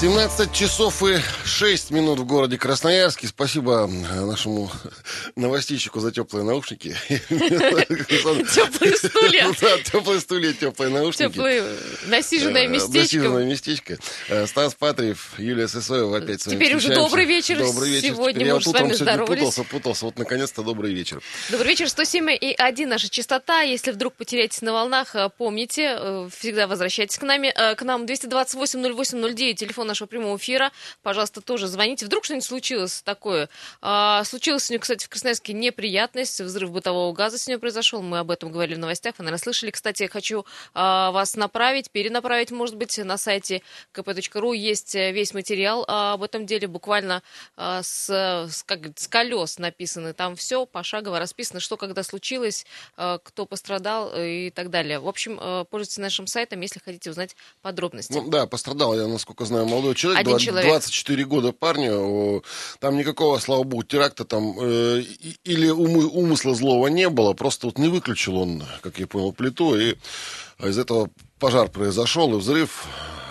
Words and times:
17 0.00 0.50
часов 0.54 1.02
и 1.02 1.18
6 1.44 1.90
минут 1.90 2.20
в 2.20 2.24
городе 2.24 2.56
Красноярске. 2.56 3.26
Спасибо 3.26 3.86
нашему 3.86 4.70
новостищику 5.36 6.00
за 6.00 6.10
теплые 6.10 6.42
наушники. 6.42 6.96
Теплые 7.28 8.96
стулья. 8.96 9.52
Да, 9.60 9.78
теплые 9.82 10.20
стулья, 10.20 10.54
теплые 10.54 10.90
наушники. 10.90 11.38
Насиженное 12.08 12.64
Э, 12.64 12.68
местечко. 12.68 12.98
Насиженное 12.98 13.44
местечко. 13.44 13.98
Э, 14.30 14.46
Стас 14.46 14.74
Патриев, 14.74 15.34
Юлия 15.36 15.68
Сысоева 15.68 16.16
опять 16.16 16.40
с 16.40 16.46
вами 16.46 16.56
Теперь 16.56 16.74
уже 16.76 16.94
добрый 16.94 17.26
вечер. 17.26 17.58
Добрый 17.58 17.90
вечер. 17.90 18.14
Сегодня 18.14 18.54
мы 18.54 18.62
с 18.62 18.66
вами 18.68 18.92
здоровались. 18.94 19.40
путался, 19.40 19.64
путался. 19.64 20.04
Вот 20.06 20.18
наконец-то 20.18 20.62
добрый 20.62 20.94
вечер. 20.94 21.20
Добрый 21.50 21.68
вечер, 21.68 21.90
107 21.90 22.30
и 22.40 22.54
1 22.56 22.88
наша 22.88 23.10
частота. 23.10 23.60
Если 23.60 23.90
вдруг 23.90 24.14
потеряетесь 24.14 24.62
на 24.62 24.72
волнах, 24.72 25.14
э, 25.14 25.28
помните, 25.36 25.94
э, 25.98 26.28
всегда 26.34 26.66
возвращайтесь 26.66 27.18
к, 27.18 27.22
нами, 27.22 27.52
э, 27.54 27.74
к 27.74 27.82
нам. 27.82 28.06
228-08-09, 28.06 29.56
телефон 29.56 29.89
нашего 29.90 30.06
прямого 30.06 30.36
эфира. 30.36 30.72
Пожалуйста, 31.02 31.40
тоже 31.40 31.66
звоните. 31.66 32.06
Вдруг 32.06 32.24
что-нибудь 32.24 32.44
случилось 32.44 33.02
такое. 33.02 33.48
А, 33.80 34.24
Случилось 34.24 34.64
сегодня, 34.64 34.80
кстати, 34.80 35.04
в 35.04 35.08
Красноярске 35.08 35.52
неприятность. 35.52 36.40
Взрыв 36.40 36.70
бытового 36.70 37.12
газа 37.12 37.38
сегодня 37.38 37.58
произошел. 37.58 38.02
Мы 38.02 38.18
об 38.18 38.30
этом 38.30 38.50
говорили 38.50 38.76
в 38.76 38.78
новостях. 38.78 39.14
Вы, 39.18 39.24
наверное, 39.24 39.42
слышали. 39.42 39.70
Кстати, 39.70 40.06
хочу 40.06 40.44
а, 40.74 41.10
вас 41.10 41.36
направить, 41.36 41.90
перенаправить, 41.90 42.50
может 42.50 42.76
быть, 42.76 42.96
на 42.98 43.18
сайте 43.18 43.62
kp.ru 43.92 44.56
есть 44.56 44.94
э, 44.94 45.12
весь 45.12 45.34
материал 45.34 45.84
а, 45.88 46.14
об 46.14 46.22
этом 46.22 46.46
деле. 46.46 46.68
Буквально 46.68 47.22
а, 47.56 47.82
с, 47.82 48.08
с, 48.08 48.62
как, 48.64 48.98
с 48.98 49.08
колес 49.08 49.58
написаны. 49.58 50.12
Там 50.12 50.36
все 50.36 50.66
пошагово 50.66 51.18
расписано, 51.18 51.60
что 51.60 51.76
когда 51.76 52.02
случилось, 52.02 52.66
а, 52.96 53.18
кто 53.18 53.46
пострадал 53.46 54.12
э, 54.14 54.46
и 54.46 54.50
так 54.50 54.70
далее. 54.70 54.98
В 54.98 55.08
общем, 55.08 55.38
э, 55.40 55.64
пользуйтесь 55.70 55.98
нашим 55.98 56.26
сайтом, 56.26 56.60
если 56.60 56.80
хотите 56.80 57.10
узнать 57.10 57.36
подробности. 57.62 58.12
Ну, 58.12 58.28
да, 58.28 58.46
пострадал, 58.46 58.94
я, 58.94 59.06
насколько 59.06 59.44
знаю, 59.44 59.66
молодой 59.80 59.94
человек, 59.94 60.20
Один 60.20 60.30
два- 60.32 60.40
человек. 60.40 60.68
24 60.70 61.24
года 61.24 61.52
парню. 61.52 62.42
Там 62.78 62.96
никакого, 62.96 63.38
слава 63.38 63.62
богу, 63.64 63.82
теракта 63.82 64.24
там 64.24 64.54
э, 64.60 65.02
или 65.44 65.68
умы- 65.68 66.06
умысла 66.12 66.54
злого 66.54 66.88
не 66.88 67.08
было. 67.08 67.32
Просто 67.32 67.66
вот 67.66 67.78
не 67.78 67.88
выключил 67.88 68.36
он, 68.36 68.62
как 68.82 68.98
я 68.98 69.06
понял, 69.06 69.32
плиту, 69.32 69.76
и 69.76 69.94
из 70.62 70.78
этого 70.78 71.08
пожар 71.38 71.68
произошел, 71.68 72.32
и 72.34 72.38
взрыв. 72.38 72.84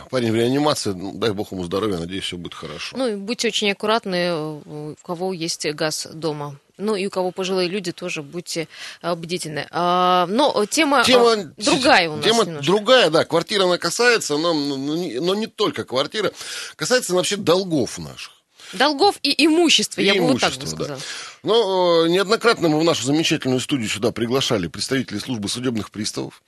Парень 0.10 0.32
в 0.32 0.36
реанимации, 0.36 0.92
ну, 0.92 1.14
дай 1.14 1.32
бог 1.32 1.52
ему 1.52 1.64
здоровья, 1.64 1.98
надеюсь, 1.98 2.24
все 2.24 2.38
будет 2.38 2.54
хорошо. 2.54 2.98
Ну 2.98 3.08
и 3.08 3.16
будьте 3.16 3.48
очень 3.48 3.72
аккуратны, 3.72 4.16
э, 4.16 4.62
у 4.66 4.96
кого 5.04 5.34
есть 5.34 5.66
газ 5.74 6.08
дома. 6.12 6.56
Ну 6.78 6.96
и 6.96 7.06
у 7.06 7.10
кого 7.10 7.32
пожилые 7.32 7.68
люди, 7.68 7.92
тоже 7.92 8.24
будьте 8.24 8.68
э, 9.02 9.14
бдительны. 9.14 9.68
А, 9.70 10.26
Но 10.28 10.66
тема, 10.66 11.04
Тема, 11.04 11.34
а, 11.34 11.62
другая 11.62 12.10
у 12.10 12.16
нас 12.16 12.26
тема 12.26 12.46
немножко. 12.46 12.66
другая, 12.72 13.10
да, 13.10 13.26
квартира 13.26 13.66
она 13.66 13.78
касается, 13.78 14.38
но, 14.38 14.54
но 14.54 15.36
не 15.36 15.48
только 15.48 15.84
квартира, 15.84 16.32
касается 16.76 17.14
вообще 17.14 17.36
долгов 17.36 17.98
наших. 18.00 18.39
Долгов 18.74 19.16
и 19.24 19.46
имущества, 19.46 20.02
И 20.02 20.06
я 20.06 20.14
бы 20.16 20.28
вот 20.28 20.40
так 20.42 20.52
бы 20.54 20.58
имущество, 20.60 20.86
да. 20.88 20.98
Но 21.42 22.06
э, 22.06 22.10
неоднократно 22.10 22.68
мы 22.68 22.80
в 22.80 22.84
нашу 22.84 23.04
замечательную 23.06 23.62
студию 23.62 23.88
сюда 23.90 24.12
приглашали 24.12 24.68
представителей 24.68 25.20
службы 25.20 25.48
судебных 25.48 25.90
приставов. 25.90 26.42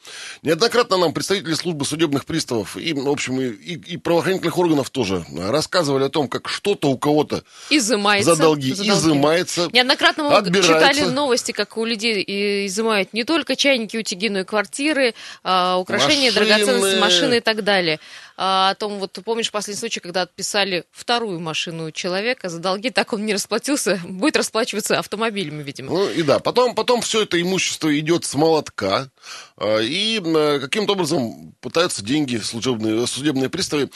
Неоднократно 0.44 0.98
нам 0.98 1.14
представители 1.14 1.54
службы 1.54 1.86
судебных 1.86 2.26
приставов 2.26 2.76
и, 2.78 2.94
в 2.94 3.08
общем, 3.10 3.40
и, 3.40 3.46
и- 3.50 3.94
и 3.94 3.98
правоохранительных 3.98 4.58
органов 4.58 4.90
тоже 4.90 5.26
рассказывали 5.38 6.04
о 6.04 6.10
том, 6.10 6.28
как 6.28 6.50
что-то 6.50 6.90
у 6.90 6.98
кого-то 6.98 7.44
Изымается. 7.70 8.36
за 8.36 8.42
долги 8.42 8.72
изымается. 8.72 9.70
Неоднократно 9.72 10.24
мы 10.26 10.36
отбирается. 10.36 10.74
читали 10.74 11.10
новости, 11.10 11.52
как 11.54 11.78
у 11.78 11.86
людей 11.86 12.24
изымают 12.68 13.14
не 13.14 13.24
только 13.24 13.56
чайники, 13.56 13.96
утюги, 13.98 14.30
но 14.30 14.40
и 14.40 14.44
квартиры, 14.44 15.14
а, 15.44 15.78
украшения, 15.78 16.32
Машины. 16.32 16.46
драгоценности, 16.48 17.00
машины 17.00 17.38
и 17.38 17.40
так 17.40 17.64
далее. 17.64 18.00
А, 18.38 18.72
о 18.72 18.76
том, 18.76 18.98
вот 19.00 19.18
помнишь 19.24 19.52
последний 19.52 19.80
случай, 19.80 20.00
когда 20.00 20.24
отписали 20.24 20.84
вторую 20.92 21.40
машину 21.40 21.88
у 21.88 21.92
человека 22.12 22.50
за 22.50 22.60
долги, 22.60 22.90
так 22.90 23.14
он 23.14 23.26
не 23.26 23.34
расплатился, 23.34 24.02
будет 24.08 24.36
расплачиваться 24.36 25.00
автомобилями, 25.00 25.64
видимо. 25.64 25.92
Ну 25.92 26.10
и 26.10 26.24
да, 26.24 26.40
потом, 26.40 26.76
потом 26.76 27.02
все 27.02 27.24
это 27.24 27.42
имущество 27.42 27.98
идет 27.98 28.26
с 28.26 28.36
молотка, 28.36 29.10
э, 29.58 29.84
и 29.84 30.22
э, 30.24 30.60
каким-то 30.60 30.94
образом 30.94 31.56
пытаются 31.62 32.04
деньги 32.04 32.38
служебные, 32.38 33.08
судебные 33.08 33.50
приставы 33.50 33.90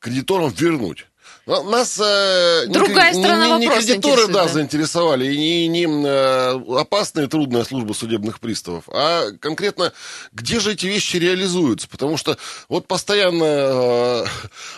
кредиторам 0.00 0.50
вернуть. 0.50 1.06
Но 1.44 1.62
Нас 1.64 1.98
э, 2.00 2.66
не 2.68 2.72
Другая 2.72 3.12
не- 3.12 3.20
сторона 3.20 3.58
не, 3.58 3.66
не 3.66 3.74
кредиторы, 3.74 4.28
да, 4.28 4.44
да. 4.44 4.48
заинтересовали, 4.48 5.26
и 5.26 5.36
не, 5.36 5.68
не 5.68 5.86
э, 6.06 6.78
опасная 6.78 7.24
и 7.24 7.26
трудная 7.26 7.64
служба 7.64 7.94
судебных 7.94 8.38
приставов, 8.38 8.84
а 8.88 9.32
конкретно, 9.40 9.92
где 10.32 10.60
же 10.60 10.72
эти 10.72 10.86
вещи 10.86 11.16
реализуются. 11.16 11.88
Потому 11.88 12.16
что 12.16 12.38
вот 12.68 12.86
постоянно 12.86 13.44
э, 13.44 14.24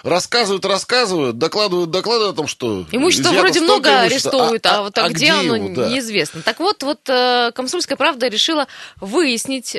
рассказывают, 0.05 0.65
рассказывают, 0.65 1.37
докладывают, 1.37 1.91
докладывают 1.91 2.35
о 2.35 2.37
том, 2.37 2.47
что... 2.47 2.87
Имущество 2.93 3.33
вроде 3.33 3.61
много 3.61 3.91
имущества, 3.91 4.31
арестовывают, 4.31 4.67
а, 4.67 4.83
вот 4.83 4.97
а 4.97 5.09
где, 5.11 5.33
оно, 5.33 5.57
его, 5.57 5.69
да. 5.75 5.91
неизвестно. 5.91 6.41
Так 6.41 6.61
вот, 6.61 6.83
вот 6.83 7.07
э, 7.11 7.53
Комсомольская 7.55 7.99
правда 7.99 8.29
решила 8.29 8.67
выяснить 9.01 9.77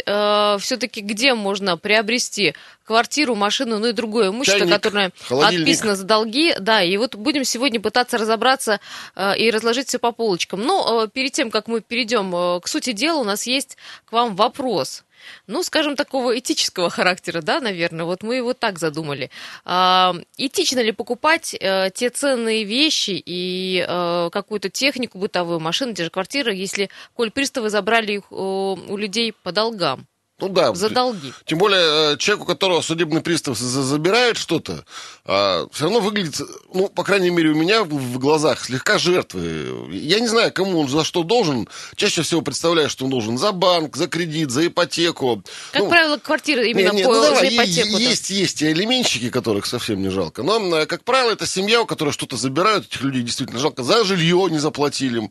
все-таки, 0.60 1.02
где 1.02 1.34
можно 1.34 1.78
приобрести 1.78 2.54
квартиру, 2.86 3.36
машину, 3.36 3.80
ну 3.80 3.88
и 3.88 3.92
другое 3.92 4.30
имущество, 4.30 4.60
Чайник, 4.60 4.76
которое 4.76 5.12
отписано 5.30 5.96
за 5.96 6.06
долги. 6.06 6.56
Да, 6.60 6.82
и 6.82 6.96
вот 6.98 7.16
будем 7.16 7.44
сегодня 7.44 7.80
пытаться 7.80 8.18
разобраться 8.18 8.80
э, 9.16 9.38
и 9.38 9.52
разложить 9.52 9.88
все 9.88 10.00
по 10.00 10.12
полочкам. 10.12 10.62
Но 10.62 11.04
э, 11.04 11.08
перед 11.10 11.32
тем, 11.34 11.52
как 11.52 11.68
мы 11.68 11.82
перейдем 11.82 12.34
э, 12.36 12.60
к 12.62 12.68
сути 12.68 12.92
дела, 12.94 13.20
у 13.20 13.24
нас 13.24 13.48
есть 13.48 13.78
к 14.06 14.12
вам 14.12 14.36
вопрос 14.36 15.04
ну, 15.48 15.64
скажем, 15.64 15.96
такого 15.96 16.38
этического 16.38 16.90
характера, 16.90 17.42
да, 17.42 17.60
наверное. 17.60 18.06
Вот 18.06 18.24
мы 18.24 18.36
его 18.36 18.54
так 18.54 18.80
задумали. 18.80 19.30
А, 19.64 20.16
этично 20.38 20.80
ли 20.80 20.92
покупать 20.92 21.56
э, 21.60 21.90
те 21.94 22.10
ценные 22.10 22.64
вещи 22.64 23.22
и 23.26 23.86
э, 23.88 24.30
какую-то 24.32 24.70
технику 24.70 25.18
бытовую, 25.18 25.60
машины, 25.60 25.94
те 25.94 26.04
же 26.04 26.10
квартиры, 26.10 26.54
если, 26.54 26.90
коль 27.14 27.32
приставы 27.32 27.70
забрали 27.70 28.14
их 28.14 28.24
э, 28.32 28.36
у 28.36 28.98
людей 28.98 29.34
по 29.34 29.52
долгам, 29.52 30.08
Ну 30.40 30.50
да. 30.50 30.76
за 30.76 30.90
долги? 30.90 31.32
Тем 31.46 31.58
более, 31.58 32.14
э, 32.14 32.18
человек, 32.18 32.44
у 32.44 32.46
которого 32.48 32.82
судебный 32.82 33.22
пристав 33.22 33.58
за- 33.58 33.84
забирает 33.84 34.38
что-то, 34.38 34.84
все 35.24 35.68
равно 35.80 36.02
выглядит, 36.02 36.40
ну, 36.74 36.90
по 36.90 37.04
крайней 37.04 37.30
мере, 37.30 37.50
у 37.52 37.56
меня 37.56 37.84
в, 37.84 38.20
глазах 38.20 38.64
слегка 38.66 38.98
жертвы. 38.98 39.90
Я 39.92 40.20
не 40.20 40.28
знаю, 40.28 40.52
кому 40.52 40.80
он 40.82 40.90
за 40.90 41.04
что 41.04 41.24
должен. 41.24 41.68
Чаще 41.96 42.22
всего 42.22 42.42
представляю, 42.42 42.90
что 42.90 43.06
он 43.06 43.12
должен 43.12 43.38
за 43.38 43.52
банк, 43.54 43.96
за 43.96 44.08
кредит, 44.08 44.52
за 44.52 44.68
ипотеку. 44.68 45.42
Как 45.72 45.84
Ну, 45.84 45.90
правило, 45.90 46.18
квартиры 46.18 46.70
именно 46.70 46.92
не, 46.92 46.98
не, 46.98 47.04
по, 47.04 47.14
ну, 47.14 47.22
давай, 47.24 47.50
за 47.50 47.56
ипотеку. 47.56 47.98
есть, 47.98 48.30
есть 48.30 48.62
и 48.62 48.72
элементчики, 48.72 49.30
которых 49.30 49.66
совсем 49.66 50.02
не 50.02 50.10
жалко. 50.10 50.44
Но, 50.44 50.60
э, 50.78 50.86
как 50.86 51.04
правило, 51.04 51.32
это 51.32 51.46
семья, 51.48 51.82
у 51.82 51.86
которой 51.86 52.12
что-то 52.12 52.36
забирают, 52.38 52.86
этих 52.86 53.02
людей 53.02 53.22
действительно 53.24 53.60
жалко. 53.60 53.84
За 53.84 54.04
жилье 54.04 54.48
не 54.52 54.60
заплатили. 54.60 55.30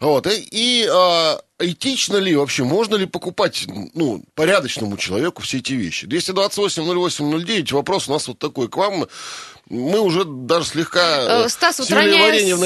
Вот. 0.00 0.26
И, 0.26 0.46
и, 0.50 0.88
а, 0.90 1.40
этично 1.58 2.18
ли 2.18 2.36
вообще, 2.36 2.64
можно 2.64 2.94
ли 2.94 3.06
покупать 3.06 3.66
ну, 3.94 4.22
порядочному 4.34 4.96
человеку 4.96 5.42
все 5.42 5.58
эти 5.58 5.72
вещи? 5.72 6.06
228-08-09, 6.06 7.74
вопрос 7.74 8.08
у 8.08 8.12
нас 8.12 8.28
вот 8.28 8.38
такой 8.38 8.68
к 8.68 8.76
вам. 8.76 9.06
Мы 9.70 10.00
уже 10.00 10.24
даже 10.24 10.66
слегка 10.66 11.44
э, 11.44 11.48
Стас 11.48 11.78
вот 11.78 11.88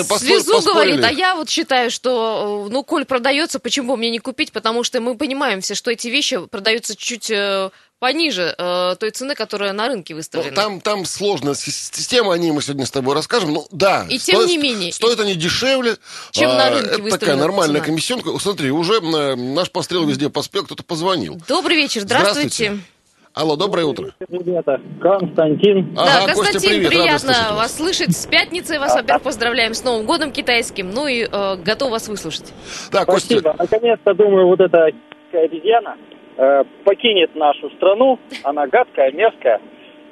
поспор- 0.07 0.19
слезу 0.21 0.63
говорит, 0.63 1.05
а 1.05 1.11
я 1.11 1.35
вот 1.35 1.51
считаю, 1.51 1.91
что, 1.91 2.67
э, 2.69 2.73
ну, 2.73 2.85
коль 2.85 3.05
продается, 3.05 3.59
почему 3.59 3.97
мне 3.97 4.11
не 4.11 4.21
купить? 4.21 4.53
Потому 4.53 4.85
что 4.85 5.01
мы 5.01 5.17
понимаем 5.17 5.61
все, 5.63 5.75
что 5.75 5.91
эти 5.91 6.07
вещи 6.09 6.47
продаются 6.47 6.95
чуть 6.95 7.29
э, 7.31 7.71
пониже 7.99 8.55
э, 8.57 8.97
той 9.01 9.11
цены, 9.11 9.35
которая 9.35 9.73
на 9.73 9.89
рынке 9.89 10.15
Ну, 10.15 10.19
выставлена. 10.19 10.55
там, 10.55 10.81
там 10.81 11.05
сложная 11.05 11.55
си- 11.55 11.73
система, 11.73 12.35
о 12.35 12.39
ней 12.39 12.53
мы 12.53 12.63
сегодня 12.63 12.87
с 12.87 12.91
тобой 12.91 13.15
расскажем. 13.17 13.53
Ну, 13.53 13.67
да. 13.73 14.07
И 14.09 14.19
тем 14.19 14.47
не 14.47 14.57
менее. 14.59 14.93
Стоят 14.93 15.19
они 15.21 15.35
дешевле. 15.35 15.97
Чем 16.31 16.51
на 16.51 16.71
рынке 16.71 17.01
Это 17.01 17.19
такая 17.19 17.37
нормальная 17.37 17.77
цена. 17.81 17.87
комиссионка. 17.87 18.39
Смотри, 18.39 18.71
уже 18.71 18.95
э, 18.95 19.35
наш 19.35 19.71
пострел 19.73 20.07
везде 20.07 20.31
поспел, 20.31 20.65
кто-то 20.65 20.85
позвонил. 20.85 21.41
Добрый 21.49 21.77
вечер, 21.77 22.03
здравствуйте. 22.03 22.49
Здравствуйте. 22.67 22.87
Алло, 23.35 23.57
доброе 23.57 23.87
утро. 23.87 24.09
Ребята, 24.29 24.79
Константин. 25.01 25.95
Да, 25.95 26.03
Ага, 26.03 26.35
Костя, 26.35 26.53
Константин, 26.53 26.71
привет, 26.71 26.85
рада 26.85 26.91
приятно 26.91 27.33
слышать 27.33 27.57
вас 27.57 27.77
слышать. 27.77 28.13
С 28.17 28.27
пятницей 28.27 28.79
вас, 28.79 28.95
во-первых, 28.95 29.23
поздравляем 29.23 29.73
с 29.73 29.83
Новым 29.85 30.05
годом 30.05 30.33
китайским, 30.33 30.91
ну 30.91 31.07
и 31.07 31.23
э, 31.25 31.57
готов 31.57 31.93
вас 31.93 32.09
выслушать. 32.09 32.53
Да, 32.93 33.07
Костя, 33.07 33.39
Спасибо. 33.39 33.57
Наконец-то, 33.59 34.13
думаю, 34.13 34.49
вот 34.49 34.61
эта 34.61 34.91
обезьяна 35.33 35.97
э, 36.37 36.65
покинет 36.85 37.35
нашу 37.35 37.71
страну. 37.71 38.19
Она 38.43 38.67
гадкая, 38.67 39.11
мерзкая. 39.13 39.63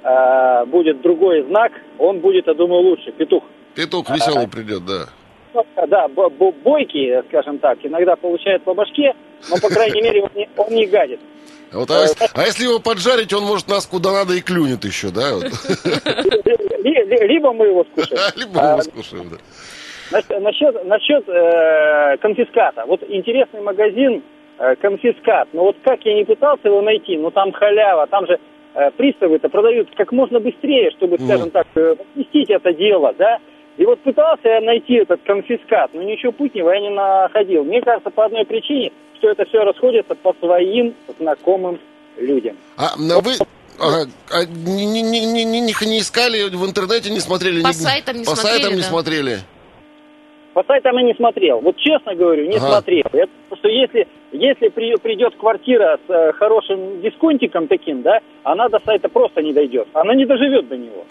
Э, 0.03 0.65
будет 0.65 1.03
другой 1.03 1.43
знак. 1.43 1.73
Он 1.99 2.21
будет, 2.21 2.47
я 2.47 2.55
думаю, 2.55 2.81
лучше. 2.83 3.13
Петух. 3.13 3.45
петух 3.75 4.09
веселый 4.09 4.49
придет, 4.49 4.87
да. 4.87 5.11
Ну, 5.53 5.67
Да, 5.89 6.09
бо- 6.09 6.31
бо- 6.31 6.53
бойкий, 6.53 7.23
скажем 7.29 7.59
так, 7.59 7.79
иногда 7.83 8.17
получает 8.17 8.63
по 8.63 8.73
башке, 8.73 9.13
но, 9.51 9.57
по 9.59 9.69
крайней 9.69 10.01
мере, 10.01 10.23
он 10.57 10.75
не 10.75 10.87
гадит. 10.87 11.21
Вот, 11.73 11.91
а, 11.91 12.03
если, 12.03 12.27
а 12.35 12.43
если 12.43 12.65
его 12.65 12.81
поджарить, 12.81 13.33
он 13.33 13.45
может 13.45 13.69
нас 13.69 13.87
куда 13.87 14.13
надо 14.13 14.35
и 14.35 14.41
клюнет 14.41 14.85
еще, 14.85 15.11
да? 15.11 15.31
Либо 16.83 17.53
мы 17.53 17.67
его 17.67 17.85
скушаем. 17.93 18.33
Либо 18.37 18.61
мы 18.61 18.69
его 18.69 18.83
скушаем, 18.83 19.31
да. 19.31 19.37
Насчет, 20.11 20.41
насчет, 20.43 20.85
насчет, 20.85 21.29
э, 21.29 22.17
конфиската. 22.19 22.85
Вот 22.87 23.03
интересный 23.09 23.61
магазин 23.61 24.23
э, 24.59 24.75
конфискат. 24.77 25.49
Но 25.53 25.65
вот 25.65 25.77
как 25.85 26.05
я 26.05 26.15
не 26.15 26.25
пытался 26.25 26.67
его 26.69 26.83
найти, 26.83 27.17
ну 27.17 27.31
там 27.31 27.53
халява, 27.53 28.09
там 28.09 28.27
же 28.27 28.39
э, 28.75 28.91
приставы-то 28.97 29.49
продают 29.49 29.89
как 29.97 30.11
можно 30.11 30.41
быстрее, 30.41 30.91
чтобы, 30.97 31.17
Ну. 31.21 31.27
скажем 31.27 31.51
так, 31.51 31.69
э, 31.77 31.95
возместить 31.97 32.51
это 32.51 32.73
дело, 32.73 33.15
да. 33.17 33.39
И 33.77 33.85
вот 33.87 34.01
пытался 34.01 34.49
я 34.49 34.61
найти 34.61 34.95
этот 34.95 35.23
конфискат, 35.23 35.95
но 35.95 36.03
ничего 36.03 36.33
путнего 36.33 36.71
я 36.71 36.81
не 36.81 36.91
находил. 36.91 37.63
Мне 37.65 37.81
кажется, 37.81 38.11
по 38.11 38.25
одной 38.25 38.45
причине, 38.45 38.91
что 39.21 39.31
это 39.31 39.45
все 39.45 39.63
расходится 39.63 40.15
по 40.15 40.35
своим 40.41 40.95
знакомым 41.19 41.79
людям. 42.19 42.57
А 42.77 42.97
на 42.97 43.21
вы 43.21 43.35
ага, 43.79 44.07
а 44.31 44.45
не, 44.45 44.87
не, 44.87 45.03
не, 45.03 45.25
не, 45.27 45.45
не, 45.45 45.61
не 45.61 45.99
искали 46.01 46.49
в 46.49 46.67
интернете, 46.67 47.11
не 47.11 47.21
смотрели? 47.21 47.63
По 47.63 47.69
не- 47.69 47.73
сайтам 47.75 48.17
не 48.17 48.25
по 48.25 48.35
смотрели, 48.35 48.57
сайтам 48.57 48.75
не 48.77 48.83
да. 48.83 48.89
смотрели? 48.89 49.39
По 50.55 50.65
сайтам 50.65 50.97
я 50.97 51.03
не 51.05 51.15
смотрел. 51.15 51.61
Вот 51.61 51.77
честно 51.77 52.15
говорю, 52.15 52.49
не 52.49 52.57
Ага. 52.57 52.67
смотрел. 52.73 53.05
Потому 53.05 53.57
что 53.57 53.69
если, 53.69 54.09
если 54.33 54.69
при- 54.69 54.97
придет 54.97 55.37
квартира 55.37 55.99
с 56.09 56.11
э, 56.11 56.33
хорошим 56.33 57.01
дисконтиком 57.03 57.69
таким, 57.69 58.03
да, 58.03 58.19
она 58.43 58.69
до 58.69 58.81
сайта 58.85 59.09
просто 59.09 59.43
не 59.43 59.53
дойдет. 59.53 59.87
Она 59.93 60.15
не 60.15 60.27
доживет 60.27 60.67
до 60.69 60.77
него. 60.77 61.05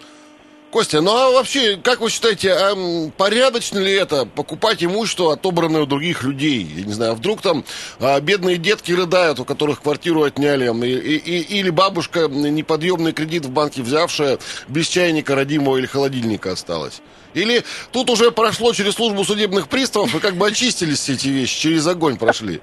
Костя, 0.70 1.00
ну 1.00 1.10
а 1.10 1.30
вообще, 1.32 1.76
как 1.82 2.00
вы 2.00 2.10
считаете, 2.10 2.52
а, 2.52 3.10
порядочно 3.16 3.80
ли 3.80 3.92
это 3.92 4.24
покупать 4.24 4.84
имущество, 4.84 5.32
отобранное 5.32 5.82
у 5.82 5.86
других 5.86 6.22
людей? 6.22 6.62
Я 6.62 6.84
не 6.84 6.92
знаю, 6.92 7.14
вдруг 7.14 7.42
там 7.42 7.64
а, 7.98 8.20
бедные 8.20 8.56
детки 8.56 8.92
рыдают, 8.92 9.40
у 9.40 9.44
которых 9.44 9.82
квартиру 9.82 10.22
отняли, 10.22 10.66
и- 10.86 11.16
и- 11.16 11.58
или 11.58 11.70
бабушка 11.70 12.28
неподъемный 12.28 13.12
кредит 13.12 13.46
в 13.46 13.50
банке 13.50 13.82
взявшая, 13.82 14.38
без 14.68 14.86
чайника 14.86 15.34
родимого 15.34 15.76
или 15.76 15.86
холодильника 15.86 16.52
осталась? 16.52 17.00
Или 17.34 17.64
тут 17.90 18.08
уже 18.08 18.30
прошло 18.30 18.72
через 18.72 18.94
службу 18.94 19.24
судебных 19.24 19.68
приставов 19.68 20.14
и 20.14 20.20
как 20.20 20.36
бы 20.36 20.46
очистились 20.46 21.00
все 21.00 21.14
эти 21.14 21.28
вещи, 21.28 21.60
через 21.62 21.84
огонь 21.88 22.16
прошли? 22.16 22.60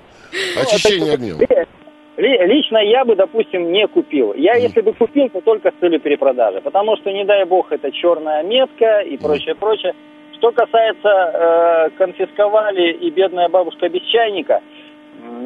Очищение 0.56 1.14
огнем. 1.14 1.40
Ли- 2.18 2.46
Лично 2.48 2.80
я 2.80 3.06
бы, 3.06 3.16
допустим, 3.16 3.72
не 3.72 3.88
купил. 3.88 4.34
Я, 4.34 4.56
если 4.56 4.82
бы 4.82 4.94
купил, 4.94 5.30
то 5.30 5.42
только 5.42 5.72
с 5.72 5.76
целью 5.80 6.00
перепродажи. 6.00 6.62
Потому 6.62 6.98
что, 6.98 7.12
не 7.12 7.24
дай 7.26 7.46
бог, 7.46 7.72
это 7.72 7.92
черная 7.92 8.44
метка 8.44 9.00
и 9.02 9.18
прочее, 9.18 9.56
прочее. 9.56 9.94
Что 10.38 10.52
касается 10.52 11.10
э, 11.10 11.90
конфисковали 11.98 12.92
и 12.92 13.10
бедная 13.12 13.50
бабушка 13.50 13.90
без 13.90 14.02
чайника, 14.02 14.62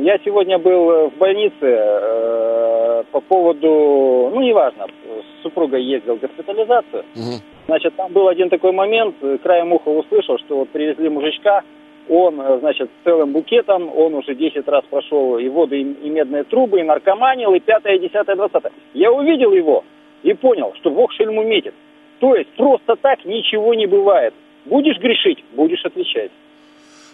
я 0.01 0.17
сегодня 0.25 0.57
был 0.57 1.09
в 1.09 1.17
больнице 1.17 1.53
э, 1.61 3.03
по 3.11 3.21
поводу, 3.21 4.31
ну, 4.33 4.41
неважно, 4.41 4.87
с 5.05 5.43
супругой 5.43 5.83
ездил 5.83 6.15
в 6.15 6.19
госпитализацию. 6.19 7.03
Мгм. 7.15 7.41
Значит, 7.67 7.95
там 7.95 8.11
был 8.11 8.27
один 8.27 8.49
такой 8.49 8.71
момент, 8.71 9.15
э, 9.21 9.37
краем 9.43 9.71
уха 9.73 9.89
услышал, 9.89 10.37
что 10.39 10.57
вот 10.59 10.69
привезли 10.69 11.09
мужичка, 11.09 11.63
он, 12.09 12.39
э, 12.41 12.59
значит, 12.59 12.89
целым 13.03 13.31
букетом, 13.31 13.89
он 13.95 14.13
уже 14.15 14.35
10 14.35 14.67
раз 14.67 14.83
прошел 14.89 15.37
и 15.37 15.47
воду, 15.49 15.75
и, 15.75 15.81
и 15.81 16.09
медные 16.09 16.43
трубы, 16.43 16.79
и 16.79 16.83
наркоманил, 16.83 17.53
и 17.53 17.59
пятое, 17.59 17.97
десятое, 17.97 18.35
двадцатое. 18.35 18.71
Я 18.93 19.11
увидел 19.11 19.51
его 19.51 19.83
и 20.23 20.33
понял, 20.33 20.73
что 20.75 20.91
Бог 20.91 21.11
шельму 21.13 21.43
метит. 21.43 21.73
То 22.19 22.35
есть 22.35 22.49
просто 22.51 22.95
так 22.95 23.25
ничего 23.25 23.73
не 23.73 23.87
бывает. 23.87 24.33
Будешь 24.65 24.99
грешить, 24.99 25.43
будешь 25.53 25.83
отвечать. 25.83 26.31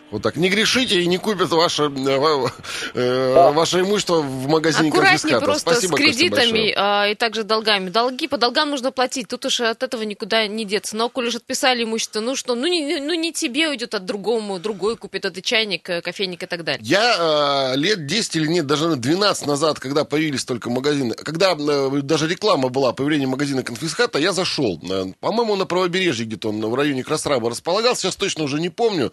Вот 0.09 0.21
так. 0.21 0.37
Не 0.37 0.49
грешите 0.49 1.01
и 1.01 1.07
не 1.07 1.17
купят 1.17 1.49
ваше, 1.49 1.83
э, 1.83 2.47
э, 2.93 3.51
ваше 3.51 3.81
имущество 3.81 4.21
в 4.21 4.47
магазине 4.47 4.89
Аккуратнее 4.89 5.39
просто 5.41 5.73
Спасибо, 5.73 5.95
с 5.95 5.99
кредитами 5.99 6.73
а, 6.77 7.07
и 7.07 7.15
также 7.15 7.43
долгами. 7.43 7.89
Долги 7.89 8.27
по 8.27 8.37
долгам 8.37 8.69
нужно 8.69 8.91
платить. 8.91 9.27
Тут 9.27 9.45
уж 9.45 9.59
от 9.59 9.83
этого 9.83 10.03
никуда 10.03 10.47
не 10.47 10.63
деться. 10.63 10.95
Но 10.95 11.09
коли 11.09 11.27
уж 11.27 11.35
отписали 11.35 11.83
имущество, 11.83 12.21
ну 12.21 12.37
что, 12.37 12.55
ну 12.55 12.67
не, 12.67 12.99
ну 13.01 13.13
не 13.15 13.33
тебе 13.33 13.67
уйдет, 13.67 13.95
от 13.95 14.05
другому, 14.05 14.59
другой 14.59 14.95
купит 14.95 15.25
этот 15.25 15.43
чайник, 15.43 15.89
э, 15.89 16.01
кофейник 16.01 16.43
и 16.43 16.45
так 16.45 16.63
далее. 16.63 16.81
Я 16.83 17.73
э, 17.73 17.77
лет 17.77 18.05
10 18.05 18.35
или 18.37 18.47
нет, 18.47 18.65
даже 18.65 18.95
12 18.95 19.45
назад, 19.45 19.79
когда 19.79 20.05
появились 20.05 20.45
только 20.45 20.69
магазины, 20.69 21.15
когда 21.15 21.51
э, 21.51 21.89
даже 22.01 22.27
реклама 22.27 22.69
была 22.69 22.93
появление 22.93 23.27
магазина 23.27 23.61
конфиската, 23.61 24.19
я 24.19 24.31
зашел. 24.31 24.79
Э, 24.89 25.05
по-моему, 25.19 25.57
на 25.57 25.65
правобережье 25.65 26.25
где-то 26.25 26.49
он 26.49 26.61
в 26.61 26.75
районе 26.75 27.03
Красраба 27.03 27.49
располагался, 27.49 28.03
сейчас 28.03 28.15
точно 28.15 28.45
уже 28.45 28.61
не 28.61 28.69
помню. 28.69 29.11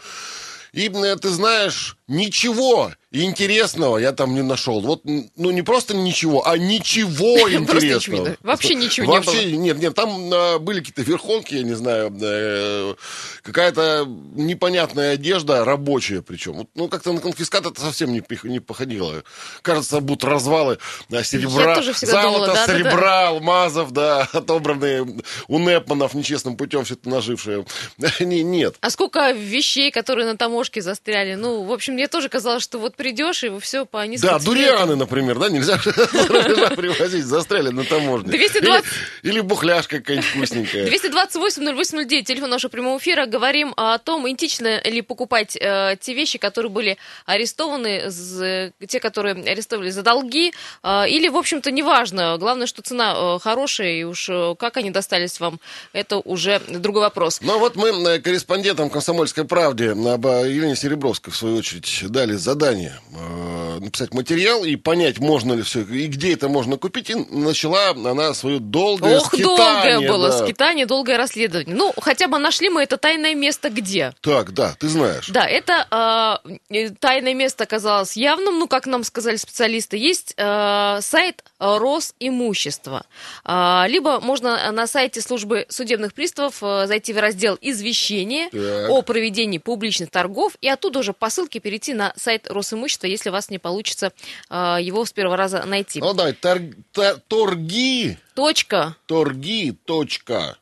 И 0.75 0.89
ты 0.89 1.29
знаешь, 1.29 1.97
ничего 2.09 2.93
интересного 3.23 3.99
я 3.99 4.13
там 4.13 4.35
не 4.35 4.43
нашел. 4.43 4.81
Вот, 4.81 5.03
ну 5.05 5.51
не 5.51 5.63
просто 5.63 5.95
ничего, 5.95 6.47
а 6.47 6.59
ничего 6.59 7.49
интересного. 7.51 8.37
вообще 8.43 8.75
ничего 8.75 9.07
не 9.07 9.13
Вообще 9.13 9.57
нет, 9.57 9.79
нет, 9.79 9.95
там 9.95 10.33
э, 10.33 10.59
были 10.59 10.81
какие-то 10.81 11.03
верхонки, 11.03 11.55
я 11.55 11.63
не 11.63 11.75
знаю, 11.75 12.13
э, 12.21 12.95
какая-то 13.43 14.07
непонятная 14.35 15.13
одежда, 15.13 15.65
рабочая 15.65 16.23
причем. 16.23 16.69
Ну, 16.75 16.89
как-то 16.89 17.13
на 17.13 17.21
конфискат 17.21 17.67
это 17.67 17.81
совсем 17.81 18.13
не, 18.13 18.61
походило. 18.61 19.23
Кажется, 19.63 20.01
будто 20.01 20.29
развалы 20.29 20.79
э, 21.11 21.23
серебра, 21.23 21.81
золота, 21.83 22.65
серебра, 22.67 23.29
алмазов, 23.29 23.93
да, 23.93 24.23
отобранные 24.33 25.07
у 25.47 25.59
Непманов 25.59 26.15
нечестным 26.15 26.57
путем 26.57 26.85
все 26.85 26.95
это 26.95 27.09
нажившие. 27.09 27.65
Не- 28.21 28.43
Нет. 28.43 28.77
А 28.81 28.91
сколько 28.91 29.31
вещей, 29.31 29.91
которые 29.91 30.27
на 30.27 30.37
таможке 30.65 30.81
застряли. 30.83 31.35
Ну, 31.35 31.63
в 31.65 31.73
общем, 31.73 31.95
мне 31.95 32.09
тоже 32.09 32.29
казалось, 32.29 32.63
что 32.63 32.79
вот 32.79 32.97
придешь 32.97 33.45
и 33.45 33.59
все 33.61 33.85
по 33.85 34.07
низкой 34.07 34.27
Да, 34.27 34.39
цене. 34.39 34.45
дурианы, 34.47 34.97
например, 34.97 35.39
да, 35.39 35.49
нельзя 35.51 35.77
за 35.77 35.91
привозить, 36.77 37.25
застряли 37.25 37.69
на 37.71 37.85
таможне. 37.85 38.31
220. 38.31 38.85
Или, 39.23 39.31
или 39.33 39.41
бухляшка 39.41 39.99
какая-нибудь 39.99 40.29
вкусненькая. 40.31 40.87
228-0809, 40.89 42.23
телефон 42.23 42.51
нашего 42.51 42.71
прямого 42.71 42.99
эфира. 42.99 43.27
Говорим 43.27 43.75
о 43.77 43.99
том, 43.99 44.27
этично 44.33 44.81
ли 44.85 45.03
покупать 45.03 45.57
э, 45.61 45.97
те 46.01 46.15
вещи, 46.15 46.39
которые 46.39 46.71
были 46.71 46.97
арестованы, 47.27 48.11
з- 48.11 48.73
те, 48.89 49.01
которые 49.01 49.35
арестовали 49.35 49.91
за 49.91 50.03
долги, 50.03 50.53
э, 50.83 51.09
или, 51.09 51.29
в 51.29 51.37
общем-то, 51.37 51.71
неважно. 51.71 52.37
Главное, 52.39 52.67
что 52.67 52.81
цена 52.83 53.15
э, 53.17 53.39
хорошая, 53.43 53.93
и 53.93 54.05
уж 54.05 54.29
э, 54.31 54.55
как 54.59 54.77
они 54.79 54.91
достались 54.91 55.41
вам, 55.41 55.61
это 55.93 56.17
уже 56.19 56.61
другой 56.69 57.03
вопрос. 57.03 57.41
Ну 57.43 57.59
вот 57.59 57.77
мы 57.77 57.89
э, 57.91 58.19
корреспондентам 58.21 58.89
«Комсомольской 58.91 59.45
правде» 59.45 59.91
об 59.91 60.27
э, 60.27 60.54
Елене 60.55 60.77
Серебровской, 60.77 61.33
в 61.33 61.37
свою 61.37 61.57
очередь, 61.57 62.05
дали 62.11 62.35
задание 62.35 63.01
э, 63.13 63.79
написать 63.81 64.13
материал 64.15 64.65
и 64.65 64.77
понять, 64.77 65.19
можно 65.19 65.53
ли 65.53 65.63
все, 65.63 65.83
и 65.83 66.07
где 66.07 66.33
это 66.33 66.49
можно 66.49 66.77
купить. 66.77 67.11
И 67.11 67.15
начала 67.15 67.91
она 67.91 68.35
свое 68.35 68.59
долгое 68.59 69.19
Ох, 69.19 69.27
скитание. 69.27 69.95
долгое 69.95 70.09
было 70.09 70.29
да. 70.29 70.45
скитание, 70.45 70.87
долгое 70.87 71.17
расследование. 71.17 71.75
Ну, 71.75 71.93
хотя 72.01 72.29
бы 72.29 72.39
нашли 72.39 72.69
мы 72.69 72.83
это 72.83 72.97
тайное 72.97 73.35
место 73.35 73.71
где? 73.71 74.15
Так, 74.21 74.53
да, 74.53 74.75
ты 74.79 74.89
знаешь. 74.89 75.29
Да, 75.29 75.47
это 75.47 76.43
э, 76.71 76.91
тайное 76.99 77.35
место 77.35 77.65
оказалось 77.65 78.17
явным, 78.17 78.59
ну, 78.59 78.69
как 78.69 78.87
нам 78.87 79.05
сказали 79.05 79.37
специалисты, 79.37 79.97
есть 79.97 80.35
э, 80.37 80.99
сайт 81.01 81.45
э, 81.59 81.77
Росимущества. 81.79 83.05
А, 83.45 83.87
либо 83.89 84.21
можно 84.21 84.71
на 84.73 84.87
сайте 84.87 85.21
службы 85.21 85.67
судебных 85.69 86.15
приставов 86.15 86.63
э, 86.63 86.87
зайти 86.87 87.13
в 87.13 87.19
раздел 87.19 87.59
«Извещение» 87.61 88.49
Так. 88.51 88.91
о 88.91 89.03
проведении 89.03 89.59
публичных 89.59 90.11
торгов 90.11 90.34
и 90.61 90.69
оттуда 90.69 90.99
уже 90.99 91.13
по 91.13 91.31
ссылке 91.31 91.61
перейти 91.61 91.95
на 91.95 92.13
сайт 92.17 92.47
Росимущества, 92.51 93.07
если 93.07 93.31
у 93.31 93.33
вас 93.33 93.51
не 93.51 93.59
получится 93.59 94.13
э, 94.51 94.79
его 94.81 95.05
с 95.05 95.13
первого 95.13 95.37
раза 95.37 95.63
найти. 95.65 96.01
Ну 96.01 96.13
давай, 96.15 96.33
тор- 96.33 96.75
та- 96.93 97.17
торги, 97.29 98.19
Точка. 98.35 98.97
торги, 99.07 99.73
точка, 99.85 100.57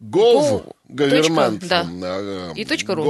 гов, 0.00 0.62
Гов, 0.64 0.74
government. 0.88 1.60
точка, 1.60 1.84
да. 2.00 2.52
И 2.54 2.64
точка 2.64 2.94
ру. 2.94 3.04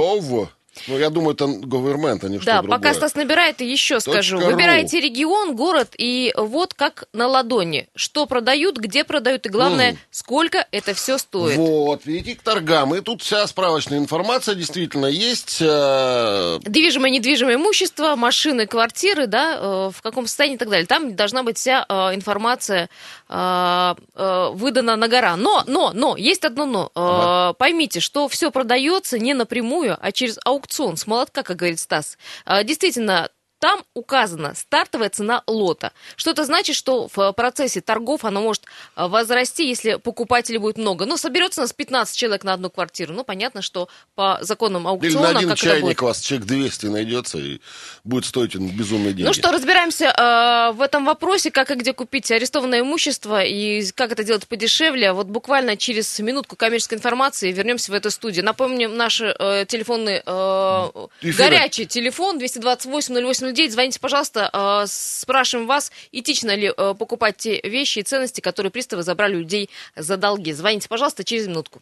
Ну 0.87 0.97
я 0.97 1.09
думаю, 1.09 1.33
это 1.35 1.45
government, 1.45 2.19
а 2.23 2.29
не 2.29 2.37
что 2.37 2.45
Да, 2.45 2.61
другое. 2.61 2.77
пока 2.79 2.93
Стас 2.93 3.15
набирает, 3.15 3.61
и 3.61 3.65
еще 3.65 3.95
Точка 3.95 4.11
скажу. 4.11 4.39
ру. 4.39 4.45
Выбирайте 4.45 4.99
регион, 4.99 5.55
город, 5.55 5.89
и 5.97 6.33
вот 6.37 6.73
как 6.73 7.05
на 7.13 7.27
ладони. 7.27 7.87
Что 7.95 8.25
продают, 8.25 8.77
где 8.77 9.03
продают, 9.03 9.45
и 9.45 9.49
главное, 9.49 9.91
Мгм. 9.91 9.99
сколько 10.11 10.67
это 10.71 10.93
все 10.93 11.17
стоит. 11.17 11.57
Вот, 11.57 12.05
видите, 12.05 12.35
к 12.37 12.41
торгам. 12.41 12.93
И 12.95 13.01
тут 13.01 13.21
вся 13.21 13.45
справочная 13.47 13.97
информация 13.99 14.55
действительно 14.55 15.05
есть. 15.07 15.57
э, 15.61 16.59
Движимое, 16.63 17.09
недвижимое 17.11 17.55
имущество, 17.55 18.15
машины, 18.15 18.65
квартиры, 18.67 19.27
да, 19.27 19.57
э, 19.59 19.91
в 19.93 20.01
каком 20.01 20.27
состоянии 20.27 20.55
и 20.55 20.59
так 20.59 20.69
далее. 20.69 20.85
Там 20.85 21.15
должна 21.15 21.43
быть 21.43 21.57
вся 21.57 21.85
э, 21.87 22.15
информация 22.15 22.89
выдана 23.27 24.95
на 24.95 25.07
гора. 25.07 25.35
Но, 25.35 25.63
но, 25.67 25.91
но, 25.93 26.15
есть 26.17 26.45
одно 26.45 26.65
но. 26.65 26.85
Э, 26.87 26.89
Ага. 26.95 27.53
Поймите, 27.53 27.99
что 27.99 28.27
все 28.27 28.51
продается 28.51 29.19
не 29.19 29.33
напрямую, 29.33 29.97
а 29.99 30.11
через 30.11 30.39
аукцион 30.43 30.97
с 30.97 31.07
молотка, 31.07 31.43
как 31.43 31.57
говорит 31.57 31.79
Стас. 31.79 32.17
Действительно, 32.63 33.29
там 33.59 33.83
указана 33.93 34.53
стартовая 34.55 35.09
цена 35.09 35.43
лота. 35.47 35.91
Что 36.15 36.31
это 36.31 36.45
значит, 36.45 36.75
что 36.75 37.07
в 37.13 37.31
процессе 37.33 37.81
торгов 37.81 38.25
она 38.25 38.41
может 38.41 38.63
э, 38.95 39.07
возрасти, 39.07 39.67
если 39.67 39.95
покупателей 39.95 40.59
будет 40.59 40.77
много. 40.77 41.05
Ну, 41.05 41.17
соберется 41.17 41.61
у 41.61 41.63
нас 41.63 41.73
15 41.73 42.17
человек 42.17 42.43
на 42.43 42.53
одну 42.53 42.69
квартиру. 42.69 43.13
Ну, 43.13 43.23
понятно, 43.23 43.61
что 43.61 43.87
по 44.15 44.39
законам 44.41 44.83
Или 44.83 44.89
аукциона, 44.89 45.31
на 45.31 45.39
один 45.39 45.49
как 45.49 45.57
чайник 45.57 46.01
у 46.01 46.05
вас 46.05 46.19
человек 46.19 46.47
200 46.47 46.85
найдется 46.87 47.37
и 47.37 47.59
будет 48.03 48.25
стоить 48.25 48.55
он 48.55 48.69
безумные 48.69 49.13
деньги. 49.13 49.27
Ну 49.27 49.33
что, 49.33 49.51
разбираемся 49.51 50.05
э, 50.05 50.71
в 50.73 50.81
этом 50.81 51.05
вопросе, 51.05 51.51
как 51.51 51.71
и 51.71 51.75
где 51.75 51.93
купить 51.93 52.29
арестованное 52.31 52.81
имущество 52.81 53.43
и 53.43 53.85
как 53.93 54.11
это 54.11 54.23
делать 54.23 54.47
подешевле. 54.47 55.13
Вот 55.13 55.27
буквально 55.27 55.77
через 55.77 56.19
минутку 56.19 56.55
коммерческой 56.55 56.95
информации 56.95 57.51
вернемся 57.51 57.91
в 57.91 57.95
эту 57.95 58.11
студию. 58.11 58.43
Напомним, 58.43 58.95
наши 58.95 59.35
э, 59.37 59.65
телефонные, 59.67 60.21
э, 60.25 61.07
Эфиры. 61.21 61.37
горячий 61.37 61.85
телефон 61.85 62.37
228 62.37 63.15
08 63.25 63.44
8009. 63.45 63.71
Звоните, 63.71 63.99
пожалуйста, 63.99 64.49
э, 64.51 64.85
спрашиваем 64.87 65.67
вас, 65.67 65.91
этично 66.11 66.55
ли 66.55 66.73
э, 66.75 66.93
покупать 66.97 67.37
те 67.37 67.61
вещи 67.63 67.99
и 67.99 68.03
ценности, 68.03 68.41
которые 68.41 68.71
приставы 68.71 69.03
забрали 69.03 69.35
людей 69.35 69.69
за 69.95 70.17
долги. 70.17 70.53
Звоните, 70.53 70.87
пожалуйста, 70.87 71.23
через 71.23 71.47
минутку. 71.47 71.81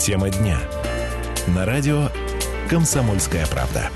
Тема 0.00 0.30
дня. 0.30 0.58
На 1.48 1.66
радио 1.66 2.08
«Комсомольская 2.68 3.46
правда». 3.46 3.90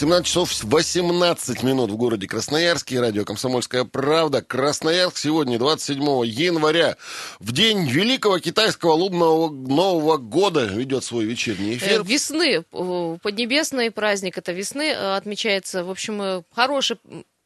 17 0.00 0.26
часов 0.26 0.64
18 0.64 1.62
минут 1.62 1.90
в 1.90 1.96
городе 1.98 2.26
Красноярске. 2.26 3.00
Радио 3.00 3.26
«Комсомольская 3.26 3.84
правда». 3.84 4.40
Красноярск 4.40 5.18
сегодня, 5.18 5.58
27 5.58 6.02
января, 6.24 6.96
в 7.38 7.52
день 7.52 7.86
Великого 7.86 8.38
Китайского 8.38 8.92
лунного 8.92 9.50
Нового 9.50 10.16
года 10.16 10.64
ведет 10.64 11.04
свой 11.04 11.26
вечерний 11.26 11.76
эфир. 11.76 12.00
Э, 12.00 12.02
Весны, 12.02 12.64
э, 12.72 13.16
поднебесный 13.22 13.90
праздник, 13.90 14.38
это 14.38 14.52
весны, 14.52 14.88
э, 14.88 15.16
отмечается, 15.16 15.84
в 15.84 15.90
общем, 15.90 16.22
э, 16.22 16.42
хороший 16.54 16.96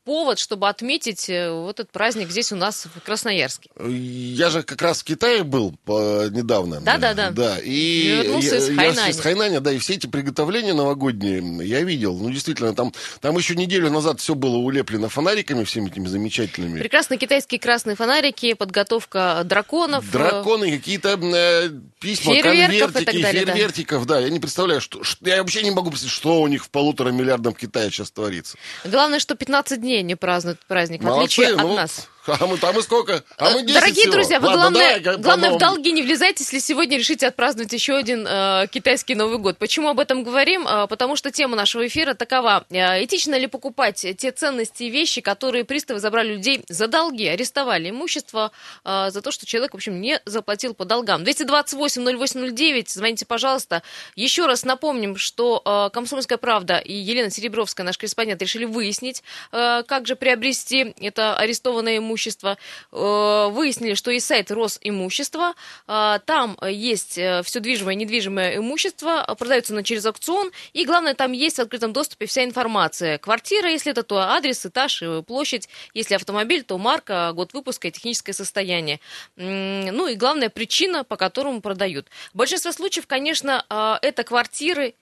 повод, 0.04 0.38
чтобы 0.38 0.68
отметить 0.68 1.28
э, 1.30 1.50
вот 1.50 1.80
этот 1.80 1.90
праздник 1.90 2.30
здесь 2.30 2.52
у 2.52 2.56
нас 2.56 2.86
в 2.94 3.00
Красноярске. 3.00 3.70
Я 3.88 4.50
же 4.50 4.62
как 4.62 4.82
раз 4.82 5.00
в 5.00 5.04
Китае 5.04 5.44
был 5.44 5.74
по- 5.84 6.28
недавно. 6.30 6.80
Да-да-да. 6.80 7.30
Да, 7.30 7.58
и 7.58 8.08
Вернулся 8.22 8.56
из 8.56 8.68
я 8.68 8.74
Хайнаня. 8.76 9.10
из 9.10 9.20
Хайнаня, 9.20 9.60
да, 9.60 9.72
и 9.72 9.78
все 9.78 9.94
эти 9.94 10.06
приготовления 10.06 10.74
новогодние 10.74 11.66
я 11.66 11.80
видел. 11.82 12.16
Ну, 12.18 12.30
действительно, 12.30 12.74
там, 12.74 12.92
там 13.20 13.36
еще 13.38 13.54
неделю 13.56 13.90
назад 13.90 14.20
все 14.20 14.34
было 14.34 14.56
улеплено 14.56 15.08
фонариками 15.08 15.64
всеми 15.64 15.88
этими 15.90 16.06
замечательными. 16.06 16.78
Прекрасные 16.80 17.18
китайские 17.18 17.58
красные 17.58 17.96
фонарики, 17.96 18.52
подготовка 18.54 19.42
драконов. 19.44 20.04
э, 20.08 20.12
Драконы, 20.12 20.70
какие-то 20.76 21.18
э, 21.20 21.70
письма, 22.00 22.34
Фейерверков 22.34 22.92
конвертики, 22.92 23.22
далее, 23.22 23.44
да. 23.46 23.52
фейервертиков, 23.52 24.06
да. 24.06 24.18
Я 24.20 24.28
не 24.28 24.40
представляю, 24.40 24.80
что, 24.80 25.02
что- 25.02 25.26
я 25.28 25.38
вообще 25.38 25.62
не 25.62 25.70
могу 25.70 25.90
представить, 25.90 26.14
что 26.14 26.42
у 26.42 26.46
них 26.48 26.64
в 26.64 26.70
полутора 26.70 27.10
миллиардном 27.10 27.54
Китае 27.54 27.90
сейчас 27.90 28.10
творится. 28.10 28.56
Главное, 28.84 29.18
что 29.18 29.34
15 29.34 29.80
дней 29.80 29.93
не 30.02 30.16
празднуют 30.16 30.60
праздник, 30.66 31.00
в 31.00 31.04
Молодцы, 31.04 31.40
отличие 31.40 31.56
от 31.56 31.62
ну, 31.62 31.74
нас. 31.76 32.08
А 32.26 32.46
мы, 32.46 32.58
а 32.62 32.72
мы 32.72 32.82
сколько? 32.82 33.22
А 33.36 33.50
мы 33.50 33.62
10 33.62 33.74
Дорогие 33.74 34.02
всего. 34.02 34.12
друзья, 34.14 34.40
вы 34.40 34.46
Ладно, 34.46 34.62
главное, 34.62 35.00
давай, 35.00 35.18
главное 35.20 35.50
в 35.50 35.58
долги 35.58 35.92
не 35.92 36.02
влезайте, 36.02 36.42
если 36.42 36.58
сегодня 36.58 36.96
решите 36.96 37.26
отпраздновать 37.26 37.72
еще 37.72 37.96
один 37.96 38.26
э, 38.26 38.66
китайский 38.70 39.14
Новый 39.14 39.36
год. 39.36 39.58
Почему 39.58 39.88
об 39.90 40.00
этом 40.00 40.24
говорим? 40.24 40.66
Э, 40.66 40.86
потому 40.86 41.16
что 41.16 41.30
тема 41.30 41.54
нашего 41.54 41.86
эфира 41.86 42.14
такова. 42.14 42.64
Э, 42.70 43.04
этично 43.04 43.36
ли 43.38 43.46
покупать 43.46 44.06
те 44.16 44.30
ценности 44.30 44.84
и 44.84 44.90
вещи, 44.90 45.20
которые 45.20 45.64
приставы 45.64 46.00
забрали 46.00 46.32
людей 46.32 46.64
за 46.68 46.86
долги, 46.88 47.26
арестовали 47.26 47.90
имущество 47.90 48.52
э, 48.86 49.10
за 49.10 49.20
то, 49.20 49.30
что 49.30 49.44
человек, 49.44 49.72
в 49.72 49.76
общем, 49.76 50.00
не 50.00 50.18
заплатил 50.24 50.72
по 50.72 50.86
долгам. 50.86 51.24
228-0809, 51.24 52.86
звоните, 52.88 53.26
пожалуйста. 53.26 53.82
Еще 54.16 54.46
раз 54.46 54.64
напомним, 54.64 55.16
что 55.16 55.60
э, 55.62 55.90
«Комсомольская 55.92 56.38
правда» 56.38 56.78
и 56.78 56.94
Елена 56.94 57.30
Серебровская, 57.30 57.84
наш 57.84 57.98
корреспондент, 57.98 58.40
решили 58.40 58.64
выяснить, 58.64 59.22
э, 59.52 59.82
как 59.86 60.06
же 60.06 60.16
приобрести 60.16 60.94
это 61.00 61.36
арестованное 61.36 61.98
имущество. 61.98 62.13
Э, 62.92 63.48
выяснили, 63.50 63.94
что 63.94 64.10
есть 64.10 64.26
сайт 64.26 64.50
Росимущества, 64.50 65.54
э, 65.86 66.18
там 66.24 66.58
есть 66.62 67.12
все 67.12 67.60
движимое 67.60 67.94
и 67.94 67.96
недвижимое 67.96 68.56
имущество, 68.56 69.24
э, 69.26 69.34
продается 69.34 69.72
оно 69.72 69.82
через 69.82 70.06
аукцион, 70.06 70.50
и 70.72 70.84
главное, 70.84 71.14
там 71.14 71.32
есть 71.32 71.56
в 71.56 71.60
открытом 71.60 71.92
доступе 71.92 72.26
вся 72.26 72.44
информация. 72.44 73.18
Квартира, 73.18 73.70
если 73.70 73.92
это, 73.92 74.02
то 74.02 74.18
адрес, 74.18 74.64
этаж, 74.66 75.02
э, 75.02 75.22
площадь, 75.22 75.68
если 75.94 76.14
автомобиль, 76.14 76.62
то 76.62 76.78
марка, 76.78 77.32
год 77.32 77.52
выпуска 77.52 77.88
и 77.88 77.90
техническое 77.90 78.32
состояние. 78.32 79.00
Ну 79.36 80.08
и 80.08 80.14
главная 80.14 80.50
причина, 80.50 81.04
по 81.04 81.16
которому 81.16 81.60
продают. 81.60 82.08
В 82.32 82.36
большинстве 82.38 82.72
случаев, 82.72 83.06
конечно, 83.06 83.64
э, 83.68 84.06
это 84.06 84.24
квартиры, 84.24 84.94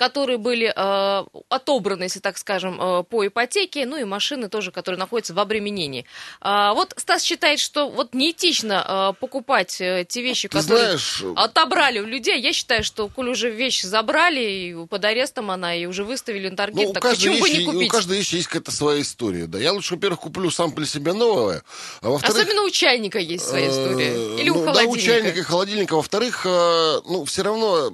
которые 0.00 0.38
были 0.38 0.72
э, 0.74 1.24
отобраны, 1.50 2.04
если 2.04 2.20
так 2.20 2.38
скажем, 2.38 2.80
э, 2.80 3.02
по 3.04 3.26
ипотеке, 3.26 3.84
ну 3.84 3.98
и 3.98 4.04
машины 4.04 4.48
тоже, 4.48 4.72
которые 4.72 4.98
находятся 4.98 5.34
в 5.34 5.38
обременении. 5.38 6.06
А, 6.40 6.72
вот 6.72 6.94
Стас 6.96 7.22
считает, 7.22 7.60
что 7.60 7.90
вот 7.90 8.14
неэтично 8.14 9.12
э, 9.12 9.20
покупать 9.20 9.78
э, 9.78 10.06
те 10.08 10.22
вещи, 10.22 10.48
Ты 10.48 10.56
которые 10.56 10.96
знаешь, 10.96 11.22
отобрали 11.36 11.98
у 11.98 12.06
людей. 12.06 12.40
Я 12.40 12.54
считаю, 12.54 12.82
что 12.82 13.08
коль 13.08 13.28
уже 13.28 13.50
вещь 13.50 13.82
забрали, 13.82 14.40
и 14.40 14.86
под 14.86 15.04
арестом 15.04 15.50
она, 15.50 15.74
и 15.76 15.84
уже 15.84 16.02
выставили 16.04 16.48
на 16.48 16.56
торги, 16.56 16.82
Ну, 16.82 16.90
у 16.90 16.92
так 16.94 17.02
почему 17.02 17.38
бы 17.38 17.46
вещи, 17.46 17.60
не 17.60 17.66
у 17.68 17.72
купить? 17.72 17.90
каждой 17.92 18.16
вещи 18.16 18.36
есть 18.36 18.46
какая-то 18.48 18.72
своя 18.72 19.02
история. 19.02 19.46
Да, 19.46 19.58
я 19.58 19.70
лучше, 19.74 19.96
во-первых, 19.96 20.20
куплю 20.20 20.50
сам 20.50 20.74
для 20.74 20.86
себя 20.86 21.12
новое, 21.12 21.62
а 22.00 22.08
во-вторых... 22.08 22.38
Особенно 22.38 22.62
у 22.62 22.70
чайника 22.70 23.18
есть 23.18 23.46
своя 23.46 23.68
история. 23.68 24.12
э, 24.14 24.40
Или 24.40 24.48
у 24.48 24.54
ну, 24.54 24.64
Да, 24.64 24.70
у 24.70 24.74
холодильника. 24.74 25.06
чайника 25.06 25.38
и 25.38 25.42
холодильника. 25.42 25.96
Во-вторых, 25.96 26.46
э, 26.46 27.00
ну, 27.04 27.26
все 27.26 27.42
равно... 27.42 27.92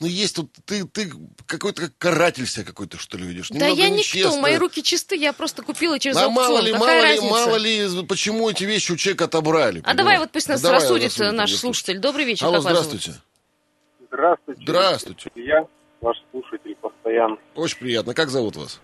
Ну, 0.00 0.06
есть 0.06 0.36
тут, 0.36 0.52
ты, 0.64 0.84
ты 0.84 1.10
какой-то 1.46 1.82
как 1.82 1.98
каратель 1.98 2.46
себя 2.46 2.64
какой-то, 2.64 2.98
что 2.98 3.18
ли, 3.18 3.26
видишь. 3.26 3.48
Да 3.50 3.66
я 3.66 3.88
никто, 3.88 3.96
нечестно. 3.96 4.40
мои 4.40 4.56
руки 4.56 4.80
чисты, 4.80 5.16
я 5.16 5.32
просто 5.32 5.62
купила 5.62 5.98
через 5.98 6.16
А 6.16 6.24
аукцион. 6.26 6.34
мало 6.46 6.60
ли, 6.60 6.72
Какая 6.72 6.78
мало 6.86 7.00
ли, 7.00 7.02
разница? 7.02 7.30
мало 7.30 7.56
ли, 7.56 8.06
почему 8.06 8.48
эти 8.48 8.62
вещи 8.62 8.92
у 8.92 8.96
человека 8.96 9.24
отобрали. 9.24 9.82
А 9.84 9.94
давай 9.94 10.18
вот 10.18 10.30
пусть 10.30 10.48
нас 10.48 10.60
Давай 10.60 10.78
рассудит 10.80 11.18
наш 11.18 11.32
рассудим. 11.50 11.58
слушатель. 11.58 11.98
Добрый 11.98 12.24
вечер, 12.26 12.46
Алло, 12.46 12.60
здравствуйте. 12.60 13.14
Здравствуйте. 14.06 14.62
Здравствуйте. 14.62 15.30
Я 15.34 15.66
ваш 16.00 16.16
слушатель 16.30 16.76
постоянно. 16.76 17.36
Очень 17.56 17.78
приятно. 17.78 18.14
Как 18.14 18.30
зовут 18.30 18.54
вас? 18.56 18.80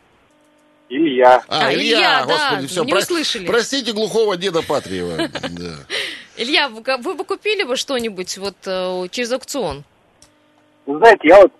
Илья. 0.88 1.42
А, 1.48 1.72
Илья, 1.72 2.24
да, 2.26 2.26
господи, 2.26 2.66
все, 2.66 2.84
не 2.84 2.94
услышали. 2.94 3.46
Простите 3.46 3.92
глухого 3.92 4.36
деда 4.36 4.62
Патриева. 4.62 5.30
Да. 5.50 5.76
Илья, 6.36 6.68
вы 6.68 7.14
бы 7.14 7.24
купили 7.24 7.62
бы 7.62 7.76
что-нибудь 7.76 8.36
вот 8.38 8.56
э, 8.66 9.06
через 9.12 9.30
аукцион? 9.30 9.84
Вы 10.86 10.98
знаете, 10.98 11.28
я 11.28 11.40
вот 11.42 11.52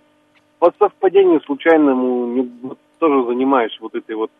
по 0.58 0.72
совпадению 0.78 1.40
случайному 1.42 2.26
не- 2.26 2.50
вот 2.62 2.78
тоже 2.98 3.26
занимаюсь 3.26 3.76
вот 3.80 3.94
этой 3.94 4.14
вот 4.16 4.30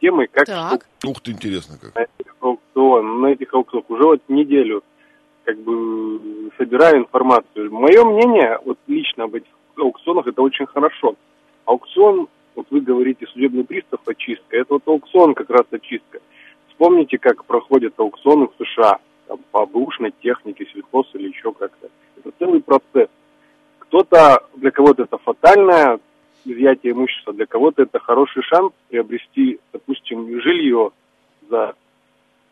темой, 0.00 0.28
как 0.30 0.46
Так. 0.46 0.86
Ух 1.04 1.20
ты, 1.20 1.32
интересно 1.32 1.76
как. 1.80 1.94
на 1.94 2.02
этих 2.02 2.36
аукционах, 2.40 3.20
на 3.20 3.26
этих 3.28 3.54
аукционах. 3.54 3.90
Уже 3.90 4.02
вот 4.04 4.22
неделю 4.28 4.82
как 5.44 5.58
бы 5.58 6.50
собираю 6.58 6.98
информацию. 6.98 7.72
Мое 7.72 8.04
мнение, 8.04 8.58
вот 8.64 8.78
лично 8.86 9.24
об 9.24 9.34
этих 9.34 9.48
аукционах, 9.76 10.26
это 10.26 10.42
очень 10.42 10.66
хорошо. 10.66 11.14
Аукцион, 11.64 12.28
вот 12.54 12.66
вы 12.70 12.80
говорите, 12.80 13.26
судебный 13.26 13.64
пристав 13.64 14.00
очистка, 14.06 14.56
это 14.56 14.74
вот 14.74 14.82
аукцион 14.86 15.34
как 15.34 15.48
раз 15.50 15.62
очистка. 15.70 16.20
Вспомните, 16.68 17.18
как 17.18 17.44
проходят 17.44 17.94
аукционы 17.98 18.46
в 18.48 18.64
США, 18.64 18.98
там, 19.26 19.38
по 19.50 19.66
бэушной 19.66 20.12
технике, 20.22 20.66
сельхоз 20.72 21.06
или 21.14 21.28
еще 21.28 21.52
как-то. 21.52 21.88
Это 22.16 22.30
целый 22.38 22.60
процесс. 22.62 23.08
Кто-то, 23.88 24.42
для 24.56 24.70
кого-то 24.70 25.04
это 25.04 25.18
фатальное 25.18 25.98
изъятие 26.44 26.92
имущества, 26.92 27.32
для 27.32 27.46
кого-то 27.46 27.82
это 27.82 27.98
хороший 27.98 28.42
шанс 28.42 28.72
приобрести, 28.88 29.58
допустим, 29.72 30.40
жилье 30.42 30.90
за 31.50 31.74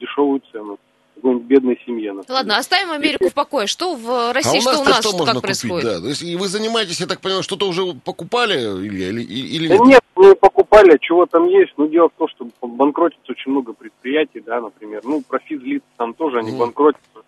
дешевую 0.01 0.43
цену 0.53 0.79
какой-нибудь 1.15 1.47
бедной 1.47 1.81
семье. 1.87 2.13
например. 2.13 2.35
Ладно, 2.39 2.59
оставим 2.59 2.91
Америку 2.91 3.31
в 3.31 3.35
покое. 3.35 3.67
Что 3.67 3.95
в 3.95 4.35
России, 4.35 4.57
а 4.57 4.59
у 4.59 4.61
что 4.61 4.81
у 4.81 4.85
нас, 4.85 4.99
что 5.01 5.09
что 5.09 5.19
можно 5.19 5.33
как 5.35 5.43
купить? 5.43 5.61
происходит? 5.61 5.85
Да. 5.85 6.01
То 6.01 6.09
есть, 6.09 6.23
и 6.23 6.37
вы 6.37 6.49
занимаетесь, 6.49 7.01
я 7.01 7.07
так 7.07 7.21
понимаю, 7.23 7.43
что-то 7.43 7.67
уже 7.69 7.83
покупали, 8.05 8.55
Илья, 8.55 9.09
или, 9.09 9.23
или 9.23 9.69
Да 9.69 9.75
нет? 9.77 9.87
нет, 9.87 10.01
мы 10.15 10.35
покупали, 10.35 10.99
чего 11.01 11.25
там 11.25 11.47
есть. 11.49 11.73
Но 11.79 11.87
дело 11.87 12.11
в 12.11 12.19
том, 12.19 12.29
что 12.29 12.47
банкротится 12.61 13.33
очень 13.33 13.51
много 13.51 13.73
предприятий, 13.73 14.41
да, 14.41 14.61
например. 14.61 15.01
Ну, 15.05 15.23
про 15.23 15.39
физлиц 15.39 15.83
там 15.97 16.13
тоже 16.13 16.39
они 16.39 16.51
Мгм. 16.51 16.59
банкротятся. 16.61 17.21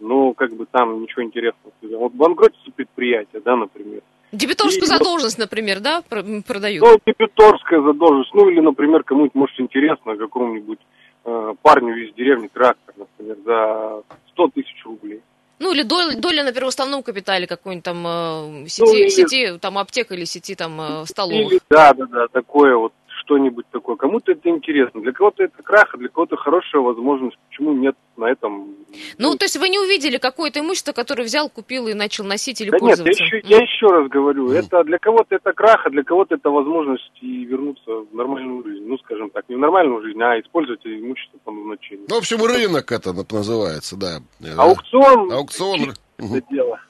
Но 0.00 0.32
как 0.34 0.52
бы 0.54 0.66
там 0.70 1.02
ничего 1.02 1.22
интересного. 1.22 1.72
Вот 1.82 2.12
банкротится 2.12 2.70
предприятие, 2.74 3.40
да, 3.44 3.56
например. 3.56 4.00
Дебиторскую 4.32 4.82
И 4.84 4.86
задолженность, 4.86 5.38
например, 5.38 5.80
да, 5.80 6.02
продают? 6.02 6.84
Ну, 6.84 6.98
дебиторская 7.06 7.80
задолженность. 7.80 8.34
Ну, 8.34 8.48
или, 8.48 8.60
например, 8.60 9.04
кому-нибудь, 9.04 9.34
может, 9.34 9.60
интересно, 9.60 10.16
какому-нибудь 10.16 10.80
э, 11.24 11.54
парню 11.62 11.94
из 12.04 12.14
деревни 12.14 12.48
трактор, 12.48 12.94
например, 12.96 13.36
за 13.44 14.02
100 14.32 14.48
тысяч 14.48 14.84
рублей. 14.84 15.20
Ну, 15.60 15.72
или 15.72 15.82
доля, 15.82 16.16
доля 16.16 16.42
на 16.42 16.52
первоостновном 16.52 17.04
капитале 17.04 17.46
какой-нибудь 17.46 17.84
там 17.84 18.04
э, 18.06 18.66
сети, 18.68 18.82
Ну, 18.90 18.94
или- 18.94 19.08
сети, 19.08 19.58
там 19.60 19.78
аптека 19.78 20.14
или 20.14 20.24
сети 20.24 20.56
там 20.56 20.80
э, 20.80 21.06
столовых. 21.06 21.52
Или, 21.52 21.60
да, 21.70 21.94
да, 21.94 22.06
да, 22.06 22.26
такое 22.26 22.76
вот, 22.76 22.92
что-нибудь 23.24 23.66
такое. 23.70 23.96
Кому-то 23.96 24.32
это 24.32 24.48
интересно. 24.48 25.00
Для 25.00 25.12
кого-то 25.12 25.42
это 25.44 25.62
крах, 25.62 25.94
а 25.94 25.98
для 25.98 26.08
кого-то 26.08 26.36
хорошая 26.36 26.82
возможность. 26.82 27.36
Почему 27.48 27.72
нет 27.72 27.96
на 28.16 28.26
этом? 28.26 28.74
Ну, 29.18 29.36
то 29.36 29.44
есть 29.44 29.56
вы 29.56 29.68
не 29.68 29.78
увидели 29.78 30.18
какое-то 30.18 30.60
имущество, 30.60 30.92
которое 30.92 31.24
взял, 31.24 31.48
купил 31.48 31.88
и 31.88 31.94
начал 31.94 32.24
носить 32.24 32.60
или 32.60 32.70
Да 32.70 32.78
нет, 32.78 32.98
я 32.98 33.04
пользоваться? 33.04 33.24
еще, 33.24 33.40
я 33.44 33.58
еще 33.58 33.86
раз 33.86 34.08
говорю, 34.08 34.50
это 34.50 34.84
для 34.84 34.98
кого-то 34.98 35.34
это 35.34 35.52
крах, 35.52 35.86
а 35.86 35.90
для 35.90 36.02
кого-то 36.04 36.34
это 36.34 36.50
возможность 36.50 37.10
и 37.20 37.44
вернуться 37.44 37.90
в 37.90 38.14
нормальную 38.14 38.62
жизнь. 38.64 38.84
Ну, 38.86 38.98
скажем 38.98 39.30
так, 39.30 39.48
не 39.48 39.56
в 39.56 39.58
нормальную 39.58 40.02
жизнь, 40.02 40.20
а 40.22 40.38
использовать 40.40 40.84
имущество 40.86 41.38
по 41.44 41.50
назначению. 41.50 42.06
Ну, 42.08 42.14
в 42.16 42.18
общем, 42.18 42.44
рынок 42.44 42.92
это 42.92 43.12
называется, 43.12 43.96
да. 43.96 44.20
Аукцион, 44.56 45.32
Аукцион. 45.32 45.94
Мгм. 46.18 46.34
это 46.36 46.46
дело. 46.50 46.80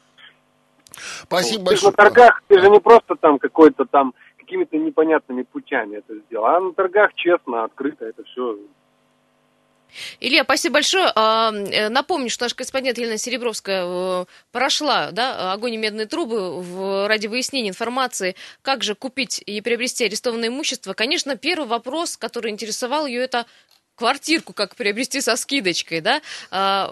Спасибо 1.23 1.71
ты 1.71 1.77
же 1.77 1.87
на 1.87 1.91
большое. 1.91 1.93
торгах, 1.93 2.43
ты 2.47 2.61
же 2.61 2.69
не 2.71 2.79
просто 2.81 3.17
там 3.17 3.39
какой-то 3.39 3.85
там 3.85 4.15
какими-то 4.45 4.77
непонятными 4.77 5.43
путями 5.43 5.97
это 5.97 6.15
сделал, 6.27 6.47
а 6.47 6.61
на 6.61 6.73
торгах 6.73 7.15
честно, 7.15 7.65
открыто 7.65 8.05
это 8.05 8.23
все. 8.25 8.59
Илья, 10.21 10.45
спасибо 10.45 10.75
большое. 10.75 11.11
А, 11.15 11.53
э, 11.53 11.89
напомню, 11.89 12.29
что 12.31 12.45
наш 12.45 12.55
корреспондент 12.55 12.99
Елена 12.99 13.17
Серебровская 13.17 13.85
э, 13.85 14.25
прошла 14.51 15.11
да, 15.13 15.53
огонь 15.53 15.75
и 15.75 15.77
медные 15.77 16.07
трубы 16.07 16.61
в, 16.61 17.07
ради 17.07 17.27
выяснения 17.27 17.69
информации, 17.69 18.35
как 18.63 18.83
же 18.83 18.95
купить 18.95 19.43
и 19.45 19.61
приобрести 19.61 20.05
арестованное 20.05 20.49
имущество. 20.49 20.95
Конечно, 20.95 21.37
первый 21.37 21.69
вопрос, 21.69 22.17
который 22.17 22.51
интересовал 22.51 23.07
ее, 23.07 23.23
это 23.23 23.47
квартирку 23.95 24.53
как 24.53 24.77
приобрести 24.77 25.21
со 25.21 25.37
скидочкой, 25.37 26.01
да? 26.01 26.21
А, 26.51 26.91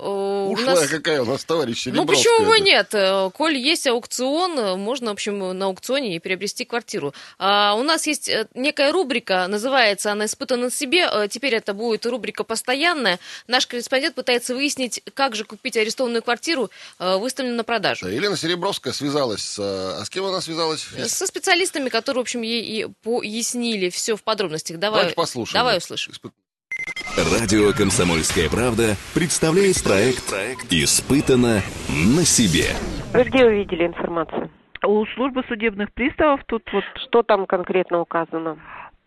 Ушлая 0.48 0.76
нас... 0.76 0.88
какая 0.88 1.22
у 1.22 1.24
нас 1.24 1.44
товарищ 1.44 1.86
Ну 1.86 2.06
почему 2.06 2.46
бы 2.46 2.60
нет? 2.60 2.94
Э, 2.94 3.30
коль 3.30 3.56
есть 3.56 3.86
аукцион, 3.86 4.58
э, 4.58 4.76
можно, 4.76 5.10
в 5.10 5.12
общем, 5.12 5.56
на 5.56 5.66
аукционе 5.66 6.16
и 6.16 6.18
приобрести 6.18 6.64
квартиру. 6.64 7.14
А, 7.38 7.74
у 7.74 7.82
нас 7.82 8.06
есть 8.06 8.28
э, 8.28 8.46
некая 8.54 8.92
рубрика, 8.92 9.46
называется 9.48 10.12
она 10.12 10.26
«Испытана 10.26 10.64
на 10.64 10.70
себе». 10.70 11.08
Теперь 11.28 11.54
это 11.54 11.74
будет 11.74 12.06
рубрика 12.06 12.44
постоянная. 12.44 13.18
Наш 13.46 13.66
корреспондент 13.66 14.14
пытается 14.14 14.54
выяснить, 14.54 15.02
как 15.14 15.34
же 15.34 15.44
купить 15.44 15.76
арестованную 15.76 16.22
квартиру, 16.22 16.70
выставленную 16.98 17.56
на 17.56 17.64
продажу. 17.64 18.08
Елена 18.08 18.36
Серебровская 18.36 18.92
связалась 18.92 19.42
с... 19.42 19.58
А 19.58 20.04
с 20.04 20.10
кем 20.10 20.24
она 20.24 20.40
связалась? 20.40 20.86
Со 21.06 21.26
специалистами, 21.26 21.88
которые, 21.88 22.20
в 22.20 22.22
общем, 22.22 22.42
ей 22.42 22.62
и 22.62 22.86
пояснили 23.02 23.90
все 23.90 24.16
в 24.16 24.22
подробностях. 24.22 24.78
Давай, 24.78 25.00
Давайте 25.00 25.16
послушаем. 25.16 25.60
Давай 25.60 25.78
услышим. 25.78 26.12
Радио 27.16 27.72
«Комсомольская 27.76 28.48
правда» 28.48 28.96
представляет 29.14 29.84
проект 29.84 30.72
«Испытано 30.72 31.60
на 31.88 32.24
себе». 32.24 32.72
Вы 33.12 33.24
где 33.24 33.44
увидели 33.44 33.86
информацию? 33.86 34.50
У 34.84 35.04
службы 35.14 35.44
судебных 35.46 35.92
приставов 35.92 36.40
тут 36.46 36.62
вот... 36.72 36.84
Что 37.04 37.22
там 37.22 37.46
конкретно 37.46 38.00
указано? 38.00 38.56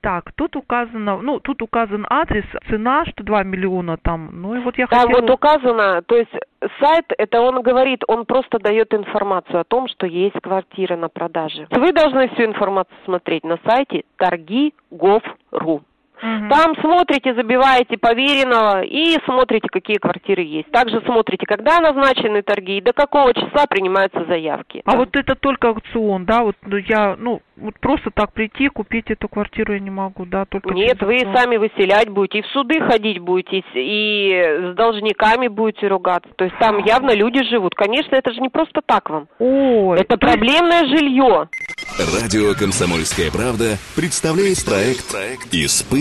Так, 0.01 0.31
тут 0.36 0.55
указано, 0.55 1.17
ну, 1.17 1.39
тут 1.39 1.63
указан 1.63 2.05
адрес, 2.07 2.45
цена, 2.69 3.05
что 3.05 3.24
2 3.24 3.43
миллиона 3.43 3.98
там, 3.98 4.29
ну 4.34 4.53
и 4.53 4.60
вот 4.60 4.77
я 4.77 4.86
там 4.86 5.00
хотела... 5.00 5.22
вот 5.22 5.29
указано, 5.31 6.03
то 6.03 6.15
есть 6.15 6.31
сайт, 6.79 7.05
это 7.17 7.41
он 7.41 7.63
говорит, 7.63 8.03
он 8.07 8.25
просто 8.25 8.60
дает 8.60 8.93
информацию 8.93 9.60
о 9.60 9.63
том, 9.63 9.88
что 9.88 10.05
есть 10.05 10.39
квартира 10.43 10.95
на 10.95 11.10
продаже. 11.10 11.67
Вы 11.72 11.91
должны 11.91 12.29
всю 12.29 12.43
информацию 12.43 12.95
смотреть 13.03 13.43
на 13.43 13.57
сайте 13.65 14.03
торги.gov.ru. 14.17 15.81
Угу. 16.22 16.50
Там 16.50 16.75
смотрите, 16.81 17.34
забиваете 17.34 17.98
поверенного 17.98 18.84
и 18.84 19.17
смотрите, 19.25 19.67
какие 19.72 19.98
квартиры 19.98 20.41
есть. 20.41 20.72
Также 20.72 21.01
смотрите, 21.05 21.45
когда 21.45 21.79
назначены 21.79 22.41
торги 22.41 22.77
и 22.77 22.81
до 22.81 22.93
какого 22.93 23.34
числа 23.34 23.65
принимаются 23.67 24.25
заявки. 24.25 24.81
А 24.86 24.91
да. 24.91 24.98
вот 24.98 25.15
это 25.15 25.36
только 25.36 25.69
аукцион, 25.69 26.25
да? 26.25 26.43
Вот 26.43 26.55
ну, 26.63 26.77
я, 26.77 27.15
ну, 27.17 27.41
вот 27.57 27.79
просто 27.79 28.12
так 28.12 28.34
прийти, 28.34 28.67
купить 28.67 29.10
эту 29.10 29.27
квартиру 29.27 29.74
я 29.74 29.79
не 29.79 29.89
могу, 29.89 30.25
да? 30.25 30.45
Только 30.45 30.74
Нет, 30.74 31.01
вы 31.01 31.15
аукцион. 31.15 31.36
сами 31.36 31.57
выселять 31.57 32.10
будете, 32.10 32.39
и 32.39 32.41
в 32.41 32.48
суды 32.48 32.79
ходить 32.81 33.19
будете, 33.19 33.63
и 33.74 34.72
с 34.72 34.75
должниками 34.75 35.48
будете 35.48 35.88
ругаться. 35.88 36.29
То 36.36 36.45
есть 36.45 36.57
там 36.60 36.79
явно 36.86 37.12
люди 37.13 37.43
живут. 37.50 37.75
Конечно, 37.75 38.15
это 38.15 38.31
же 38.34 38.41
не 38.41 38.50
просто 38.50 38.81
так 38.86 39.10
вам. 39.10 39.27
Ой, 39.39 40.00
это 40.00 40.17
проблемное 40.17 40.86
жилье. 40.86 41.50
Радио 41.98 42.53
«Комсомольская 42.53 43.31
правда» 43.31 43.77
представляет 43.95 44.65
проект 44.65 45.50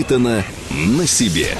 «Испытано 0.05 0.45
на 0.69 1.07
себе». 1.07 1.57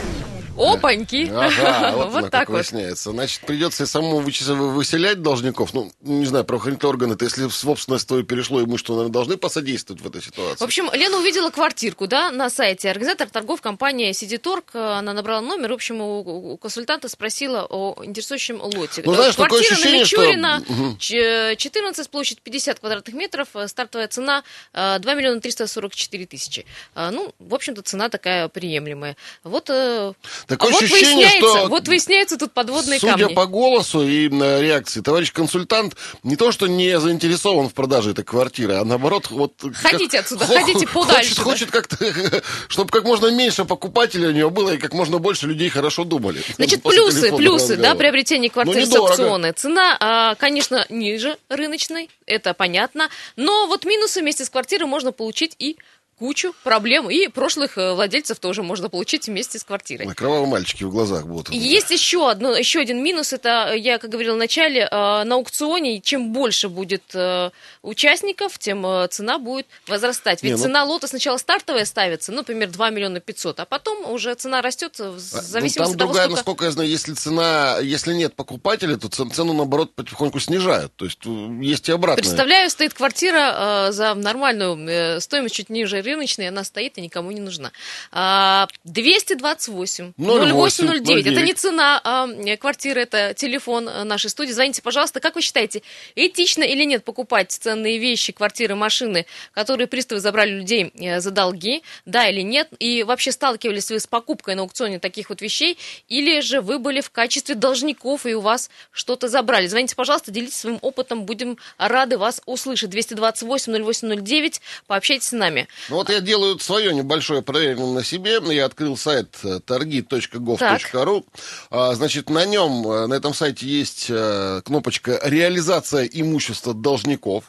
Опаньки. 0.58 1.30
Ага, 1.34 1.92
вот, 1.96 2.12
вот 2.12 2.32
так 2.32 2.50
вот. 2.50 2.56
выясняется. 2.56 3.12
Значит, 3.12 3.42
придется 3.42 3.86
самому 3.86 4.20
выселять 4.20 5.22
должников. 5.22 5.74
Ну, 5.74 5.92
не 6.02 6.26
знаю, 6.26 6.46
правоохранительные 6.46 6.90
органы-то, 6.90 7.26
если 7.26 7.46
в 7.48 7.54
собственность 7.54 8.08
твою 8.08 8.24
перешло 8.24 8.62
имущество, 8.64 8.94
наверное, 8.94 9.14
должны 9.14 9.38
посодействовать 9.38 10.02
в 10.02 10.08
этой 10.08 10.22
ситуации. 10.22 10.58
В 10.58 10.62
общем, 10.62 10.90
Лена 10.94 11.18
увидела 11.18 11.50
квартирку, 11.50 12.08
да, 12.08 12.32
на 12.32 12.50
сайте. 12.50 12.90
Организатор 12.90 13.30
торгов 13.30 13.62
компания 13.62 14.14
Сидиторг, 14.14 14.72
она 14.74 15.14
набрала 15.14 15.42
номер, 15.42 15.72
в 15.72 15.76
общем, 15.76 16.02
у 16.02 16.58
консультанта 16.58 17.10
спросила 17.10 17.66
о 17.70 18.04
интересующем 18.04 18.62
лоте. 18.62 19.04
Ну, 19.06 19.14
знаешь, 19.14 19.36
Квартира 19.36 19.60
такое 19.60 19.72
ощущение, 19.72 20.00
на 20.00 20.60
Мичурина, 20.60 20.98
что... 21.00 21.56
14, 21.58 22.10
площадь 22.10 22.42
50 22.42 22.80
квадратных 22.80 23.16
метров, 23.16 23.50
стартовая 23.68 24.08
цена 24.08 24.44
2 24.74 25.00
миллиона 25.14 25.42
344 25.42 26.25
тысячи. 26.25 26.66
Ну, 26.96 27.34
в 27.40 27.53
общем-то, 27.53 27.82
цена 27.82 28.10
такая 28.10 28.48
приемлемая. 28.48 29.16
Вот 29.44 29.70
э, 29.70 30.14
Такое 30.48 30.74
а 30.74 30.77
ощущение, 30.77 31.27
вот 31.42 31.50
что... 31.50 31.68
Вот 31.68 31.88
выясняются 31.88 32.38
тут 32.38 32.53
подводные 32.53 33.00
судя 33.00 33.14
камни. 33.14 33.24
Судя 33.24 33.36
по 33.36 33.46
голосу 33.48 34.08
и 34.08 34.29
реакции, 34.29 35.01
товарищ 35.01 35.31
консультант 35.31 35.96
не 36.24 36.36
то, 36.36 36.51
что 36.51 36.68
не 36.68 37.00
заинтересован 37.00 37.70
в 37.70 37.74
продаже 37.74 38.12
этой 38.12 38.24
квартиры, 38.24 38.75
а 38.75 38.86
наоборот... 38.86 39.27
Вот, 39.29 39.53
ходите 39.75 40.18
как... 40.18 40.25
отсюда, 40.25 40.46
ходите 40.46 40.88
подальше. 40.94 41.36
Хочет, 41.36 41.38
да? 41.38 41.44
хочет 41.44 41.72
как-то, 41.72 42.44
чтобы 42.68 42.90
как 42.92 43.03
можно 43.05 43.31
меньше 43.31 43.66
покупателей 43.66 44.27
у 44.27 44.31
него 44.31 44.50
было 44.50 44.75
и 44.75 44.77
как 44.77 44.94
можно 44.94 45.18
больше 45.18 45.48
людей 45.48 45.70
хорошо 45.70 46.03
думали. 46.03 46.42
Значит, 46.55 46.84
плюсы, 46.84 47.36
плюсы, 47.36 47.77
да, 47.77 47.96
приобретения 47.96 48.50
квартиры 48.50 48.86
ну, 48.86 48.92
с 48.92 48.96
аукциона. 48.96 49.53
Цена, 49.53 49.98
а, 50.00 50.36
конечно, 50.36 50.86
ниже 50.90 51.38
рыночной, 51.50 52.10
это 52.25 52.53
понятно, 52.53 53.10
но 53.36 53.68
вот 53.68 53.86
минусы 53.86 54.22
вместе 54.22 54.46
с 54.46 54.50
квартирой 54.50 54.88
можно 54.88 55.12
получить 55.12 55.55
и 55.60 55.77
кучу 56.18 56.54
проблем. 56.64 57.10
И 57.10 57.28
прошлых 57.28 57.78
э, 57.78 57.94
владельцев 57.94 58.40
тоже 58.40 58.64
можно 58.64 58.90
получить 58.90 59.28
вместе 59.28 59.60
с 59.60 59.64
квартирой. 59.64 60.08
На 60.08 60.16
кровавые 60.16 60.48
мальчики 60.48 60.84
в 60.84 60.92
глазах 60.92 61.25
будут. 61.28 61.54
Есть 61.54 61.92
еще, 61.92 62.30
одно, 62.30 62.56
еще 62.56 62.80
один 62.80 63.04
минус. 63.04 63.34
Это, 63.34 63.74
я, 63.75 63.98
как 63.98 64.12
говорила 64.12 64.36
в 64.36 64.38
начале, 64.40 64.88
э, 64.90 65.24
на 65.24 65.36
аукционе 65.36 66.00
чем 66.01 66.32
больше 66.32 66.70
будет 66.70 67.04
э, 67.14 67.51
участников, 67.82 68.58
тем 68.58 68.86
цена 69.10 69.40
будет 69.40 69.68
возрастать. 69.88 70.42
Ведь 70.44 70.54
Не, 70.54 70.58
ну... 70.58 70.64
цена 70.64 70.84
лота 70.84 71.08
сначала 71.08 71.38
стартовая 71.38 71.86
ставится, 71.86 72.32
ну, 72.32 72.40
например, 72.40 72.70
2 72.70 72.90
миллиона 72.92 73.20
500, 73.20 73.60
а 73.60 73.66
потом 73.66 74.10
уже 74.12 74.34
цена 74.36 74.62
растет 74.62 75.00
в 75.00 75.20
зависимости 75.20 75.80
ну, 75.80 75.86
там 75.86 75.94
от 75.94 75.98
того, 75.98 76.12
другая, 76.12 76.25
сколько... 76.25 76.38
насколько 76.38 76.66
я 76.66 76.72
знаю, 76.72 76.90
если 76.90 77.14
цена, 77.14 77.78
если 77.82 78.14
нет 78.14 78.36
покупателя, 78.36 78.98
то 78.98 79.10
цену, 79.10 79.54
наоборот, 79.54 79.94
потихоньку 79.96 80.40
снижают. 80.40 80.96
То 80.96 81.06
есть 81.06 81.20
есть 81.62 81.90
и 81.90 81.92
обратное. 81.92 82.24
Представляю, 82.24 82.70
стоит 82.70 82.94
квартира 82.94 83.90
за 83.92 84.14
нормальную 84.14 85.20
стоимость 85.20 85.56
чуть 85.56 85.70
ниже 85.70 86.04
рыночная, 86.05 86.50
она 86.50 86.63
стоит 86.63 86.98
и 86.98 87.01
никому 87.01 87.31
не 87.31 87.41
нужна. 87.41 87.72
228 88.11 90.13
0809. 90.18 91.27
Это 91.27 91.41
не 91.41 91.53
цена 91.53 92.01
а, 92.03 92.27
квартиры, 92.57 93.01
это 93.01 93.33
телефон 93.33 93.85
нашей 94.07 94.29
студии. 94.29 94.51
Звоните, 94.51 94.81
пожалуйста. 94.81 95.20
Как 95.20 95.35
вы 95.35 95.41
считаете, 95.41 95.81
этично 96.15 96.63
или 96.63 96.83
нет 96.83 97.03
покупать 97.03 97.51
ценные 97.51 97.98
вещи, 97.98 98.31
квартиры, 98.31 98.75
машины, 98.75 99.25
которые 99.53 99.87
приставы 99.87 100.22
забрали 100.22 100.51
людей 100.51 100.91
э, 100.96 101.20
за 101.20 101.31
долги? 101.31 101.83
Да 102.05 102.29
или 102.29 102.41
нет? 102.41 102.70
И 102.79 103.03
вообще 103.03 103.31
сталкивались 103.31 103.91
вы 103.91 104.00
с 104.00 104.07
покупкой 104.07 104.55
на 104.55 104.61
аукционе 104.61 105.00
таких 105.00 105.29
вот 105.29 105.41
вещей? 105.41 105.77
Или 106.07 106.41
же 106.41 106.61
вы 106.61 106.79
были 106.79 107.01
в 107.01 107.09
качестве 107.09 107.55
должников 107.55 108.25
и 108.25 108.33
у 108.33 108.41
вас 108.41 108.70
что-то 108.91 109.27
забрали? 109.27 109.68
Звоните, 109.68 109.96
пожалуйста, 109.96 110.31
делитесь 110.31 110.57
своим 110.57 110.79
опытом. 110.81 111.24
Будем 111.24 111.57
рады 111.77 112.18
вас 112.18 112.41
услышать. 112.46 112.89
228 112.89 113.74
0809. 113.74 114.61
Пообщайтесь 114.87 115.27
с 115.27 115.31
нами. 115.31 115.68
Ну 115.89 115.95
вот 115.96 116.10
я 116.10 116.22
делаю 116.22 116.60
свое 116.60 116.94
небольшое 116.94 117.42
проверение 117.42 117.94
на 117.94 118.03
себе. 118.03 118.40
Я 118.53 118.66
открыл 118.66 118.98
сайт 118.98 119.38
э, 119.44 119.60
торги.gov.ru. 119.66 121.25
А, 121.70 121.94
значит, 121.96 122.29
на 122.29 122.46
нем, 122.46 122.88
э, 122.88 123.08
на 123.08 123.14
этом 123.14 123.34
сайте 123.34 123.66
есть 123.66 124.08
э, 124.10 124.62
кнопочка 124.64 125.20
«Реализация 125.24 126.05
имущества 126.05 126.74
должников». 126.74 127.46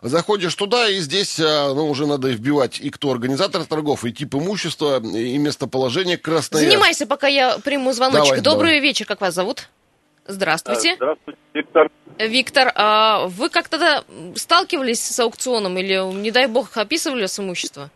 Заходишь 0.00 0.54
туда, 0.54 0.88
и 0.88 1.00
здесь 1.00 1.38
ну, 1.38 1.88
уже 1.90 2.06
надо 2.06 2.28
вбивать 2.28 2.78
и 2.78 2.88
кто 2.88 3.10
организатор 3.10 3.64
торгов, 3.64 4.04
и 4.04 4.12
тип 4.12 4.36
имущества, 4.36 5.02
и 5.02 5.36
местоположение 5.38 6.16
красное. 6.16 6.60
Занимайся, 6.60 7.04
пока 7.04 7.26
я 7.26 7.58
приму 7.58 7.92
звоночек. 7.92 8.28
Давай, 8.28 8.40
Добрый 8.42 8.70
давай. 8.74 8.80
вечер, 8.80 9.06
как 9.06 9.20
вас 9.20 9.34
зовут? 9.34 9.68
Здравствуйте. 10.28 10.94
Здравствуйте, 10.96 11.38
Виктор. 11.54 11.90
Виктор, 12.18 12.72
а 12.74 13.26
вы 13.28 13.48
как-то 13.48 14.04
сталкивались 14.34 15.00
с 15.00 15.18
аукционом 15.20 15.78
или, 15.78 16.12
не 16.14 16.30
дай 16.30 16.46
бог, 16.46 16.76
описывали 16.76 17.26
с 17.26 17.38
имущество? 17.40 17.90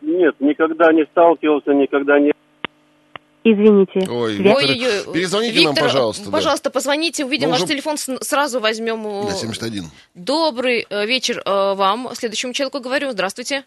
Нет, 0.00 0.34
никогда 0.40 0.92
не 0.92 1.04
сталкивался, 1.04 1.72
никогда 1.74 2.18
не... 2.18 2.32
Извините. 3.44 4.08
Ой, 4.08 4.36
Виктор, 4.36 4.56
Ой, 4.56 5.14
перезвоните 5.14 5.52
Виктор, 5.52 5.74
нам, 5.74 5.84
пожалуйста. 5.84 6.30
Пожалуйста, 6.30 6.70
да. 6.70 6.74
позвоните, 6.74 7.24
увидим 7.24 7.48
Мы 7.48 7.52
ваш 7.54 7.62
уже... 7.62 7.72
телефон, 7.72 7.96
сразу 7.98 8.60
возьмем. 8.60 9.26
Да, 9.26 9.32
71. 9.32 9.84
Добрый 10.14 10.86
э, 10.88 11.06
вечер 11.06 11.42
э, 11.44 11.74
вам. 11.74 12.10
Следующему 12.14 12.52
человеку 12.52 12.78
говорю. 12.78 13.10
Здравствуйте. 13.10 13.64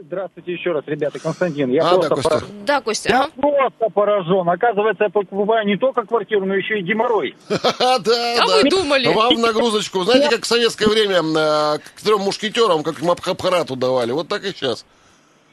Здравствуйте 0.00 0.52
еще 0.52 0.72
раз, 0.72 0.84
ребята. 0.86 1.18
Константин, 1.18 1.70
я 1.70 1.82
а, 1.82 1.94
просто 1.94 2.08
да, 2.08 2.14
Костя. 2.14 2.30
поражен. 2.30 2.64
Да, 2.64 2.80
Костя. 2.80 3.08
Я 3.10 3.20
ага. 3.20 3.32
просто 3.36 3.88
поражен. 3.94 4.48
Оказывается, 4.48 5.04
я 5.04 5.10
покупаю 5.10 5.66
не 5.66 5.76
только 5.76 6.04
квартиру, 6.04 6.44
но 6.46 6.54
еще 6.54 6.78
и 6.78 6.82
геморрой. 6.82 7.34
Да, 7.78 7.98
да. 7.98 8.36
А 8.40 8.46
вы 8.46 8.68
думали? 8.68 9.12
Вам 9.12 9.34
нагрузочку. 9.40 10.02
Знаете, 10.04 10.30
как 10.30 10.44
в 10.44 10.46
советское 10.46 10.88
время 10.88 11.18
э, 11.18 11.78
к 11.78 12.00
трем 12.02 12.20
мушкетерам, 12.20 12.82
как 12.82 13.02
Мабхабхарату 13.02 13.76
давали. 13.76 14.12
Вот 14.12 14.28
так 14.28 14.44
и 14.44 14.48
сейчас. 14.48 14.86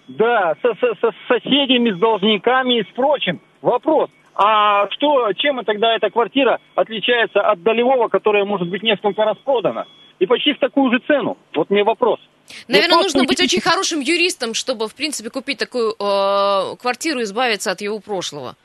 Да, 0.08 0.56
со, 0.62 0.74
со, 0.76 0.96
со 1.02 1.12
соседями, 1.28 1.92
с 1.92 2.00
должниками 2.00 2.80
и 2.80 2.84
с 2.84 2.88
прочим. 2.96 3.42
Вопрос. 3.62 4.10
А 4.36 4.90
что, 4.92 5.34
чем 5.34 5.64
тогда 5.66 5.96
эта 5.96 6.10
квартира 6.10 6.60
отличается 6.76 7.42
от 7.42 7.62
долевого, 7.62 8.08
которая 8.08 8.46
может 8.46 8.70
быть 8.70 8.84
несколько 8.84 9.24
раз 9.24 9.38
продана? 9.38 9.86
И 10.20 10.26
почти 10.26 10.54
в 10.54 10.60
такую 10.60 10.92
же 10.92 11.00
цену. 11.00 11.38
Вот 11.56 11.70
мне 11.70 11.84
вопрос. 11.84 12.20
Наверное, 12.68 12.98
вот 12.98 13.04
нужно 13.04 13.24
быть 13.26 13.40
очень 13.40 13.62
хорошим 13.62 14.00
юристом, 14.00 14.54
чтобы, 14.54 14.88
в 14.88 14.96
принципе, 14.96 15.30
купить 15.30 15.58
такую 15.58 15.92
э, 16.00 16.76
квартиру 16.80 17.20
и 17.20 17.24
избавиться 17.24 17.72
от 17.72 17.82
его 17.82 18.00
прошлого. 18.00 18.56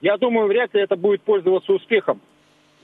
я 0.00 0.16
думаю, 0.16 0.46
вряд 0.48 0.74
ли 0.74 0.80
это 0.82 0.96
будет 0.96 1.22
пользоваться 1.22 1.72
успехом. 1.72 2.20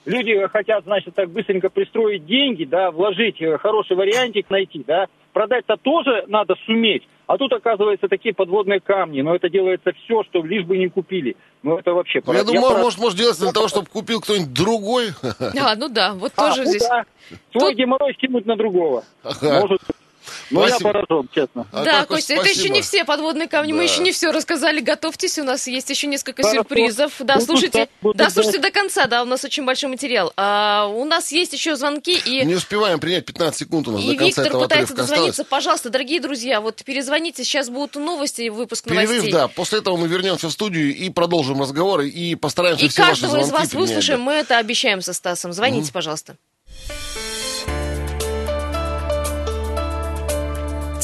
Люди 0.04 0.32
хотят, 0.48 0.82
значит, 0.84 1.14
так 1.14 1.30
быстренько 1.30 1.70
пристроить 1.70 2.26
деньги, 2.26 2.64
да, 2.64 2.90
вложить 2.90 3.40
э, 3.40 3.56
хороший 3.58 3.96
вариантик 3.96 4.50
найти, 4.50 4.82
да. 4.86 5.06
Продать-то 5.32 5.76
тоже 5.76 6.24
надо 6.26 6.54
суметь. 6.66 7.04
А 7.28 7.38
тут, 7.38 7.52
оказывается, 7.52 8.08
такие 8.08 8.34
подводные 8.34 8.80
камни. 8.80 9.22
Но 9.22 9.34
это 9.36 9.48
делается 9.48 9.92
все, 10.04 10.24
что 10.24 10.42
лишь 10.44 10.64
бы 10.66 10.76
не 10.76 10.88
купили. 10.88 11.36
Ну, 11.62 11.78
это 11.78 11.92
вообще... 11.94 12.20
Ну, 12.26 12.32
я 12.32 12.40
Я 12.40 12.44
думаю, 12.44 12.72
про- 12.74 12.82
может, 12.82 12.98
может 12.98 13.16
делаться 13.16 13.42
для 13.44 13.52
того, 13.52 13.68
чтобы 13.68 13.86
купил 13.86 14.20
кто-нибудь 14.20 14.52
другой. 14.52 15.10
А, 15.40 15.76
ну 15.76 15.88
да, 15.88 16.12
вот 16.14 16.32
А, 16.36 16.48
тоже 16.48 16.64
ну 16.64 16.68
здесь. 16.70 16.82
да. 16.86 17.04
Свой 17.52 17.70
Тут- 17.70 17.78
геморрой 17.78 18.12
скинуть 18.14 18.44
на 18.44 18.56
другого. 18.56 19.04
Ага. 19.22 19.60
Может. 19.60 19.80
Но 20.52 20.68
я 20.68 20.78
поражен, 20.78 21.28
честно. 21.34 21.66
А 21.72 21.84
да, 21.84 22.04
Костя, 22.06 22.34
это 22.34 22.48
еще 22.48 22.68
не 22.68 22.82
все 22.82 23.04
подводные 23.04 23.48
камни, 23.48 23.72
мы 23.72 23.78
Да. 23.86 23.92
еще 23.92 24.02
не 24.02 24.12
все 24.12 24.30
рассказали. 24.32 24.80
Готовьтесь, 24.80 25.38
у 25.38 25.44
нас 25.44 25.66
есть 25.66 25.90
еще 25.90 26.06
несколько 26.06 26.42
Хорошо. 26.42 26.58
сюрпризов. 26.60 27.12
Да, 27.20 27.34
Буду 27.34 27.46
слушайте, 27.46 27.78
ждать, 27.78 27.90
буду 28.00 28.18
да, 28.18 28.30
слушайте 28.30 28.58
до 28.58 28.70
конца, 28.70 29.06
да, 29.06 29.22
у 29.22 29.24
нас 29.26 29.44
очень 29.44 29.64
большой 29.64 29.90
материал. 29.90 30.32
А, 30.36 30.86
у 30.86 31.04
нас 31.04 31.32
есть 31.32 31.52
еще 31.52 31.76
звонки 31.76 32.16
и... 32.24 32.44
Не 32.44 32.54
успеваем 32.54 33.00
принять 33.00 33.24
15 33.26 33.58
секунд 33.58 33.88
у 33.88 33.92
нас 33.92 34.02
И 34.02 34.06
до 34.06 34.16
конца 34.16 34.26
Виктор 34.26 34.46
этого 34.46 34.62
пытается 34.62 34.94
дозвониться. 34.94 35.30
осталось. 35.42 35.48
Пожалуйста, 35.50 35.90
дорогие 35.90 36.20
друзья, 36.20 36.60
вот 36.60 36.82
перезвоните, 36.84 37.44
сейчас 37.44 37.70
будут 37.70 37.96
новости 37.96 38.42
и 38.42 38.50
выпуск 38.50 38.84
Перерыв, 38.84 39.08
новостей. 39.10 39.32
да. 39.32 39.48
После 39.48 39.78
этого 39.78 39.96
мы 39.96 40.08
вернемся 40.08 40.48
в 40.48 40.52
студию 40.52 40.94
и 40.94 41.10
продолжим 41.10 41.60
разговоры 41.60 42.08
и 42.08 42.34
постараемся 42.34 42.84
И 42.84 42.88
все 42.88 43.02
ваши 43.02 43.22
каждого 43.22 43.40
из 43.40 43.46
звонки 43.48 43.64
вас 43.66 43.74
выслушаем, 43.74 44.18
да. 44.20 44.24
мы 44.24 44.32
это 44.34 44.58
обещаем 44.58 45.00
со 45.00 45.12
Стасом. 45.12 45.52
Звоните, 45.52 45.92
пожалуйста. 45.92 46.36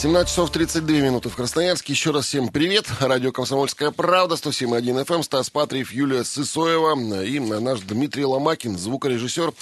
17 0.00 0.30
часов 0.30 0.52
32 0.52 0.98
минуты 0.98 1.28
в 1.28 1.34
Красноярске. 1.34 1.92
Еще 1.92 2.12
раз 2.12 2.26
всем 2.26 2.50
привет. 2.50 2.86
Радио 3.00 3.32
«Комсомольская 3.32 3.90
правда», 3.90 4.36
107.1 4.36 5.04
FM, 5.04 5.24
Стас 5.24 5.50
Патриев, 5.50 5.92
Юлия 5.92 6.22
Сысоева 6.22 6.94
и 7.24 7.40
наш 7.40 7.80
Дмитрий 7.80 8.24
Ломакин, 8.24 8.78
звукорежиссер. 8.78 9.52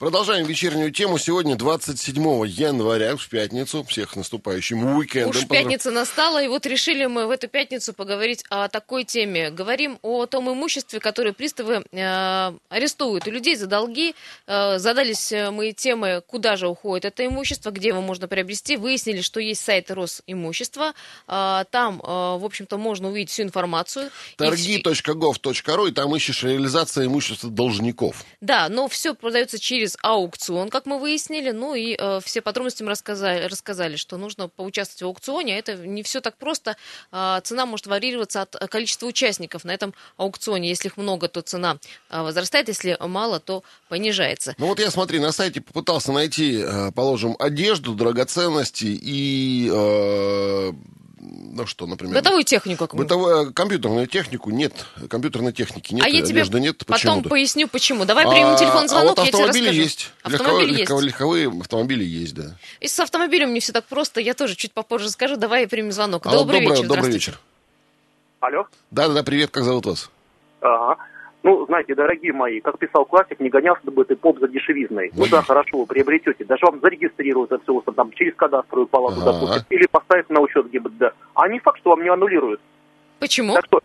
Продолжаем 0.00 0.46
вечернюю 0.46 0.90
тему. 0.90 1.16
Сегодня 1.18 1.54
27 1.54 2.20
января, 2.44 3.14
в 3.14 3.28
пятницу. 3.28 3.84
Всех 3.84 4.16
наступающим 4.16 4.84
уикендом. 4.96 5.30
Уж 5.30 5.46
пятница 5.46 5.92
настала, 5.92 6.42
и 6.42 6.48
вот 6.48 6.66
решили 6.66 7.06
мы 7.06 7.28
в 7.28 7.30
эту 7.30 7.46
пятницу 7.46 7.92
поговорить 7.92 8.42
о 8.50 8.66
такой 8.66 9.04
теме. 9.04 9.50
Говорим 9.50 10.00
о 10.02 10.26
том 10.26 10.52
имуществе, 10.52 10.98
которое 10.98 11.32
приставы 11.32 11.84
э, 11.92 12.52
арестовывают 12.68 13.28
у 13.28 13.30
людей 13.30 13.54
за 13.54 13.68
долги. 13.68 14.16
Э, 14.48 14.80
задались 14.80 15.32
мы 15.52 15.70
темы, 15.70 16.20
куда 16.26 16.56
же 16.56 16.66
уходит 16.66 17.04
это 17.04 17.24
имущество, 17.24 17.70
где 17.70 17.88
его 17.88 18.00
можно 18.00 18.26
приобрести. 18.26 18.76
Выяснили, 18.76 19.20
что 19.20 19.38
есть 19.38 19.64
сайт 19.64 19.83
Росимущества. 19.90 20.94
Э, 21.28 21.64
там, 21.70 22.00
э, 22.00 22.06
в 22.06 22.44
общем-то, 22.44 22.78
можно 22.78 23.08
увидеть 23.08 23.30
всю 23.30 23.42
информацию. 23.42 24.10
Торги.gov.ru, 24.36 25.88
и 25.88 25.92
там 25.92 26.14
ищешь 26.16 26.42
реализация 26.42 27.06
имущества 27.06 27.50
должников. 27.50 28.24
Да, 28.40 28.68
но 28.68 28.88
все 28.88 29.14
продается 29.14 29.58
через 29.58 29.96
аукцион, 30.02 30.70
как 30.70 30.86
мы 30.86 30.98
выяснили. 30.98 31.50
Ну 31.50 31.74
и 31.74 31.96
э, 31.98 32.20
все 32.24 32.40
подробности 32.40 32.82
мы 32.82 32.90
рассказали, 32.90 33.44
рассказали, 33.44 33.96
что 33.96 34.16
нужно 34.16 34.48
поучаствовать 34.48 35.02
в 35.02 35.06
аукционе. 35.06 35.58
Это 35.58 35.76
не 35.76 36.02
все 36.02 36.20
так 36.20 36.36
просто. 36.36 36.76
А, 37.10 37.40
цена 37.40 37.66
может 37.66 37.86
варьироваться 37.86 38.42
от 38.42 38.54
э, 38.54 38.66
количества 38.68 39.06
участников 39.06 39.64
на 39.64 39.72
этом 39.72 39.94
аукционе. 40.16 40.68
Если 40.68 40.88
их 40.88 40.96
много, 40.96 41.28
то 41.28 41.40
цена 41.40 41.78
а, 42.08 42.22
возрастает. 42.22 42.68
Если 42.68 42.96
мало, 43.00 43.40
то 43.40 43.62
понижается. 43.88 44.54
Ну 44.58 44.66
вот 44.66 44.80
я, 44.80 44.90
смотри, 44.90 45.18
на 45.18 45.32
сайте 45.32 45.60
попытался 45.60 46.12
найти, 46.12 46.60
э, 46.62 46.92
положим, 46.92 47.36
одежду, 47.38 47.94
драгоценности 47.94 48.86
и, 48.86 49.68
э, 49.68 49.73
ну 51.54 51.66
что, 51.66 51.86
например... 51.86 52.14
Бытовую 52.14 52.44
технику 52.44 52.84
какую 52.84 53.02
Бытовую, 53.02 53.52
компьютерную 53.52 54.06
технику 54.06 54.50
нет, 54.50 54.72
компьютерной 55.08 55.52
техники 55.52 55.94
нет, 55.94 56.04
А 56.04 56.08
я 56.08 56.22
тебе 56.22 56.42
нет, 56.60 56.84
потом 56.84 57.22
поясню, 57.22 57.68
почему. 57.68 58.04
Давай 58.04 58.28
примем 58.28 58.48
А- 58.54 58.56
телефон 58.58 58.84
а 58.84 58.88
звонок, 58.88 59.16
вот 59.18 59.26
я 59.26 59.32
тебе 59.32 59.46
расскажу. 59.46 59.70
есть. 59.70 60.10
Автомобили 60.22 60.42
легковые, 60.42 60.68
есть. 60.68 60.80
легковые- 60.80 61.06
легковые 61.06 61.60
автомобили 61.60 62.04
есть, 62.04 62.34
да. 62.34 62.56
И 62.80 62.88
с 62.88 62.98
автомобилем 62.98 63.54
не 63.54 63.60
все 63.60 63.72
так 63.72 63.84
просто. 63.84 64.20
Я 64.20 64.34
тоже 64.34 64.56
чуть 64.56 64.72
попозже 64.72 65.10
скажу. 65.10 65.36
Давай 65.36 65.66
примем 65.68 65.92
звонок. 65.92 66.26
А 66.26 66.30
Добрый 66.30 66.60
доброе- 66.60 66.76
вечер. 66.76 66.88
Добрый 66.88 67.12
вечер. 67.12 67.40
Алло. 68.40 68.66
Да-да-да, 68.90 69.22
привет, 69.22 69.50
как 69.50 69.64
зовут 69.64 69.86
вас? 69.86 70.10
Ага. 70.60 70.96
Ну, 71.44 71.66
знаете, 71.66 71.94
дорогие 71.94 72.32
мои, 72.32 72.60
как 72.60 72.78
писал 72.78 73.04
классик, 73.04 73.38
не 73.38 73.50
гонялся 73.50 73.90
бы 73.90 74.06
ты 74.06 74.16
поп 74.16 74.38
за 74.40 74.48
дешевизной. 74.48 75.12
Ну 75.14 75.24
да, 75.30 75.42
хорошо, 75.42 75.76
вы 75.80 75.86
приобретете. 75.86 76.42
Даже 76.46 76.64
вам 76.64 76.80
зарегистрируют 76.80 77.52
это 77.52 77.62
все 77.62 77.82
там 77.94 78.12
через 78.12 78.34
кадастровую 78.34 78.86
палату, 78.86 79.20
Ага. 79.20 79.32
допустим, 79.32 79.62
или 79.68 79.86
поставят 79.86 80.30
на 80.30 80.40
учет 80.40 80.70
ГИБДД. 80.70 81.12
А 81.34 81.48
не 81.48 81.58
факт, 81.60 81.78
что 81.80 81.90
вам 81.90 82.02
не 82.02 82.08
аннулируют. 82.08 82.62
Почему? 83.20 83.52
Так 83.52 83.66
что, 83.66 83.80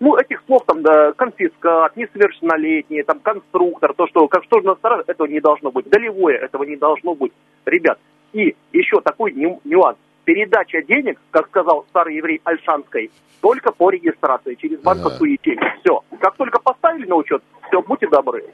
ну, 0.00 0.16
этих 0.16 0.42
слов 0.46 0.64
там, 0.66 0.82
да, 0.82 1.12
конфискат, 1.12 1.96
несовершеннолетние, 1.96 3.04
там, 3.04 3.20
конструктор, 3.20 3.94
то, 3.94 4.08
что, 4.08 4.26
как 4.26 4.42
что 4.42 4.58
же 4.58 4.66
на 4.66 4.74
стороне, 4.74 5.04
этого 5.06 5.28
не 5.28 5.38
должно 5.38 5.70
быть. 5.70 5.88
Долевое 5.88 6.36
этого 6.36 6.64
не 6.64 6.74
должно 6.74 7.14
быть, 7.14 7.32
ребят. 7.64 8.00
И 8.32 8.56
еще 8.72 9.00
такой 9.02 9.32
ню- 9.32 9.60
нюанс. 9.62 9.98
Передача 10.26 10.82
денег, 10.82 11.20
как 11.30 11.46
сказал 11.46 11.86
старый 11.90 12.16
еврей 12.16 12.40
Альшанской, 12.42 13.12
только 13.40 13.70
по 13.70 13.90
регистрации, 13.90 14.54
через 14.54 14.80
банковскую 14.80 15.30
ячейку. 15.30 15.64
Все. 15.80 16.02
Как 16.18 16.34
только 16.34 16.58
поставили 16.58 17.06
на 17.06 17.14
учет, 17.14 17.44
все, 17.68 17.80
будьте 17.80 18.08
добры. 18.08 18.44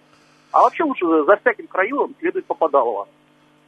А 0.52 0.61
вообще 0.61 0.85
лучше 0.85 1.06
за 1.06 1.35
всяким 1.38 1.66
краевым 1.68 2.14
следует 2.20 2.44
попадалово. 2.44 3.08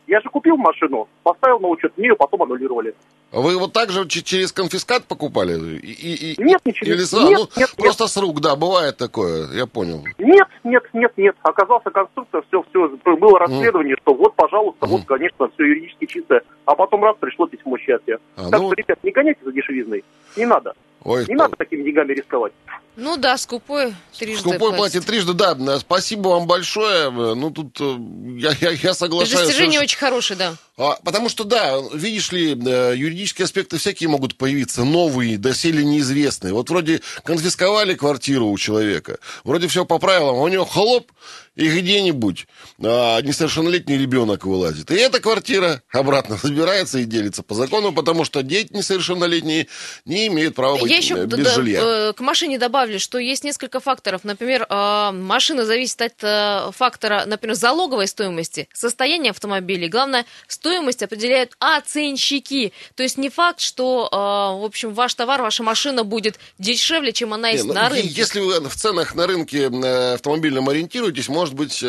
Я 0.07 0.21
же 0.21 0.29
купил 0.29 0.59
машину, 0.59 1.09
поставил 1.23 1.59
на 1.61 1.69
учет, 1.69 1.97
мне 1.97 2.09
ее 2.09 2.15
потом 2.15 2.43
аннулировали. 2.43 2.95
Вы 3.35 3.59
вот 3.59 3.73
так 3.73 3.91
же 3.91 4.07
через 4.09 4.53
конфискат 4.53 5.05
покупали? 5.05 5.79
И, 5.79 5.91
и- 5.91 6.33
и- 6.35 6.43
Нет, 6.43 6.61
ничего. 6.65 6.91
Или? 6.93 7.01
Нет, 7.01 7.09
ну, 7.13 7.31
нет, 7.31 7.51
нет. 7.57 7.75
просто 7.77 8.07
с 8.07 8.17
рук, 8.17 8.41
да, 8.41 8.55
бывает 8.55 8.97
такое, 8.97 9.49
я 9.53 9.67
понял. 9.67 10.05
Нет, 10.19 10.47
нет, 10.63 10.83
нет, 10.93 11.13
нет. 11.17 11.35
Оказался 11.43 11.91
конструктор, 11.91 12.45
все, 12.49 12.63
все, 12.71 12.89
было 13.17 13.39
расследование, 13.41 13.97
что 14.03 14.15
вот, 14.15 14.37
пожалуйста, 14.37 14.87
вот, 14.87 15.05
конечно, 15.05 15.49
все 15.55 15.65
юридически 15.65 16.07
чистое. 16.07 16.43
А 16.65 16.77
потом 16.77 17.03
раз 17.03 17.17
пришло 17.19 17.47
письмо 17.49 17.77
счастья. 17.79 18.19
А, 18.37 18.51
так 18.51 18.61
ну- 18.61 18.69
что, 18.69 18.75
ребят, 18.77 18.99
не 19.03 19.11
гоняйте 19.11 19.41
за 19.45 19.53
дешевизной. 19.53 20.05
Не 20.37 20.47
надо. 20.47 20.75
Ой, 21.03 21.25
Не 21.29 21.35
надо 21.35 21.57
такими 21.57 21.83
деньгами 21.83 22.13
рисковать. 22.13 22.53
Ну 22.97 23.17
да, 23.17 23.37
скупой 23.39 23.95
трижды 24.17 24.41
Скупой 24.41 24.59
платит. 24.59 24.77
платит 24.77 25.07
трижды, 25.07 25.33
да. 25.33 25.79
Спасибо 25.81 26.29
вам 26.29 26.47
большое. 26.47 27.11
Ну, 27.11 27.51
тут 27.51 27.77
э, 27.81 27.97
я, 28.39 28.53
я, 28.61 28.71
я 28.71 28.95
соглашаюсь. 28.95 29.33
Достижение 29.33 29.79
совершенно. 29.79 29.83
очень 29.83 29.99
хорошее, 29.99 30.39
да. 30.39 30.55
А, 30.77 30.99
потому 31.05 31.29
что, 31.29 31.45
да, 31.45 31.77
видишь 31.93 32.31
ли, 32.33 32.53
э, 32.55 32.95
юридические 32.97 33.45
аспекты 33.45 33.79
всякие 33.79 34.09
могут 34.09 34.37
появиться, 34.37 34.85
новые, 34.85 35.39
доселе 35.39 35.85
неизвестные. 35.85 36.53
Вот 36.53 36.71
вроде 36.71 37.01
конфисковали 37.25 37.95
квартиру 37.95 38.49
у 38.49 38.59
человека, 38.59 39.19
вроде 39.45 39.67
все 39.69 39.85
по 39.85 39.99
правилам, 39.99 40.37
а 40.37 40.41
у 40.43 40.49
него 40.49 40.65
хлоп, 40.65 41.11
и 41.55 41.69
где-нибудь 41.69 42.47
а, 42.83 43.21
несовершеннолетний 43.23 43.97
ребенок 43.97 44.45
вылазит. 44.45 44.91
И 44.91 44.95
эта 44.95 45.21
квартира 45.21 45.83
обратно 45.93 46.37
забирается 46.43 46.99
и 46.99 47.05
делится 47.05 47.43
по 47.45 47.55
закону, 47.55 47.93
потому 47.93 48.25
что 48.25 48.43
дети 48.43 48.73
несовершеннолетние 48.73 49.69
не 50.05 50.27
имеют 50.27 50.57
права 50.57 50.79
быть 50.79 50.91
Я 50.91 50.97
еще 50.97 51.15
э, 51.15 51.27
без 51.27 51.39
д- 51.39 51.55
жилья. 51.55 52.13
к 52.13 52.21
машине 52.21 52.59
добавлю, 52.59 52.84
что 52.99 53.19
есть 53.19 53.45
несколько 53.45 53.81
факторов. 53.81 54.23
Например, 54.25 54.67
э, 54.69 55.11
машина 55.13 55.65
зависит 55.65 56.01
от 56.03 56.15
э, 56.23 56.71
фактора, 56.77 57.25
например, 57.27 57.57
залоговой 57.57 58.07
стоимости, 58.07 58.69
состояния 58.73 59.31
автомобиля. 59.31 59.89
Главное, 59.89 60.25
стоимость 60.49 61.03
определяют 61.03 61.53
оценщики. 61.59 62.73
То 62.95 63.03
есть 63.03 63.19
не 63.19 63.29
факт, 63.31 63.61
что, 63.61 64.09
э, 64.11 64.17
в 64.17 64.65
общем, 64.65 64.93
ваш 64.95 65.15
товар, 65.15 65.43
ваша 65.43 65.63
машина 65.63 66.05
будет 66.05 66.39
дешевле, 66.59 67.13
чем 67.13 67.33
она 67.35 67.49
Не, 67.49 67.55
есть 67.55 67.67
ну, 67.67 67.75
на 67.75 67.89
рынке. 67.89 68.09
Если 68.09 68.41
вы 68.41 68.61
в 68.69 68.75
ценах 68.77 69.15
на 69.15 69.27
рынке 69.27 69.67
автомобильном 70.15 70.69
ориентируетесь, 70.69 71.29
может 71.29 71.55
быть, 71.55 71.83
и, 71.83 71.87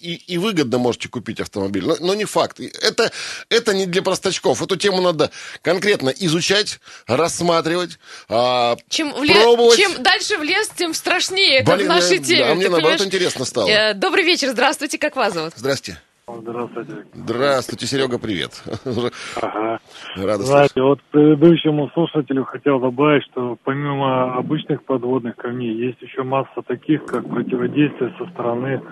и- 0.00 0.22
и 0.34 0.38
выгодно 0.38 0.78
можете 0.78 1.08
купить 1.08 1.40
автомобиль. 1.40 1.84
Но, 1.84 1.96
но 2.00 2.14
не 2.14 2.24
факт. 2.24 2.60
Это, 2.60 3.10
это 3.48 3.74
не 3.74 3.86
для 3.86 4.02
простачков. 4.02 4.62
Эту 4.62 4.76
тему 4.76 5.00
надо 5.02 5.30
конкретно 5.62 6.10
изучать, 6.10 6.80
рассматривать, 7.06 7.98
а, 8.28 8.76
Чем, 8.88 9.12
пробовать. 9.12 9.78
чем 9.78 10.02
дальше 10.06 10.38
в 10.38 10.42
лес, 10.42 10.68
тем 10.68 10.94
страшнее 10.94 11.58
это 11.60 11.74
Блин, 11.74 11.86
в 11.86 11.88
нашей 11.88 12.18
э, 12.18 12.22
теме. 12.22 12.44
а 12.44 12.54
мне 12.54 12.64
наоборот 12.68 12.82
понимаешь? 12.98 13.06
интересно 13.06 13.44
стало. 13.44 13.68
Э, 13.68 13.94
Добрый 13.94 14.24
вечер, 14.24 14.48
здравствуйте, 14.48 14.98
как 14.98 15.16
вас 15.16 15.34
зовут? 15.34 15.52
Здрасте. 15.56 15.98
Здравствуйте. 16.28 16.92
Здравствуйте, 17.14 17.86
Серега, 17.86 18.18
привет. 18.18 18.50
Уже 18.84 19.12
Ага. 19.40 19.78
Рада 20.16 20.38
слышать. 20.38 20.46
Знаете, 20.46 20.82
вот 20.82 21.00
предыдущему 21.12 21.88
слушателю 21.94 22.44
хотел 22.44 22.80
добавить, 22.80 23.22
что 23.30 23.56
помимо 23.62 24.34
обычных 24.36 24.82
подводных 24.84 25.36
камней 25.36 25.72
есть 25.74 26.02
еще 26.02 26.24
масса 26.24 26.62
таких, 26.66 27.04
как 27.06 27.28
противодействие 27.28 28.12
со 28.18 28.26
стороны, 28.32 28.82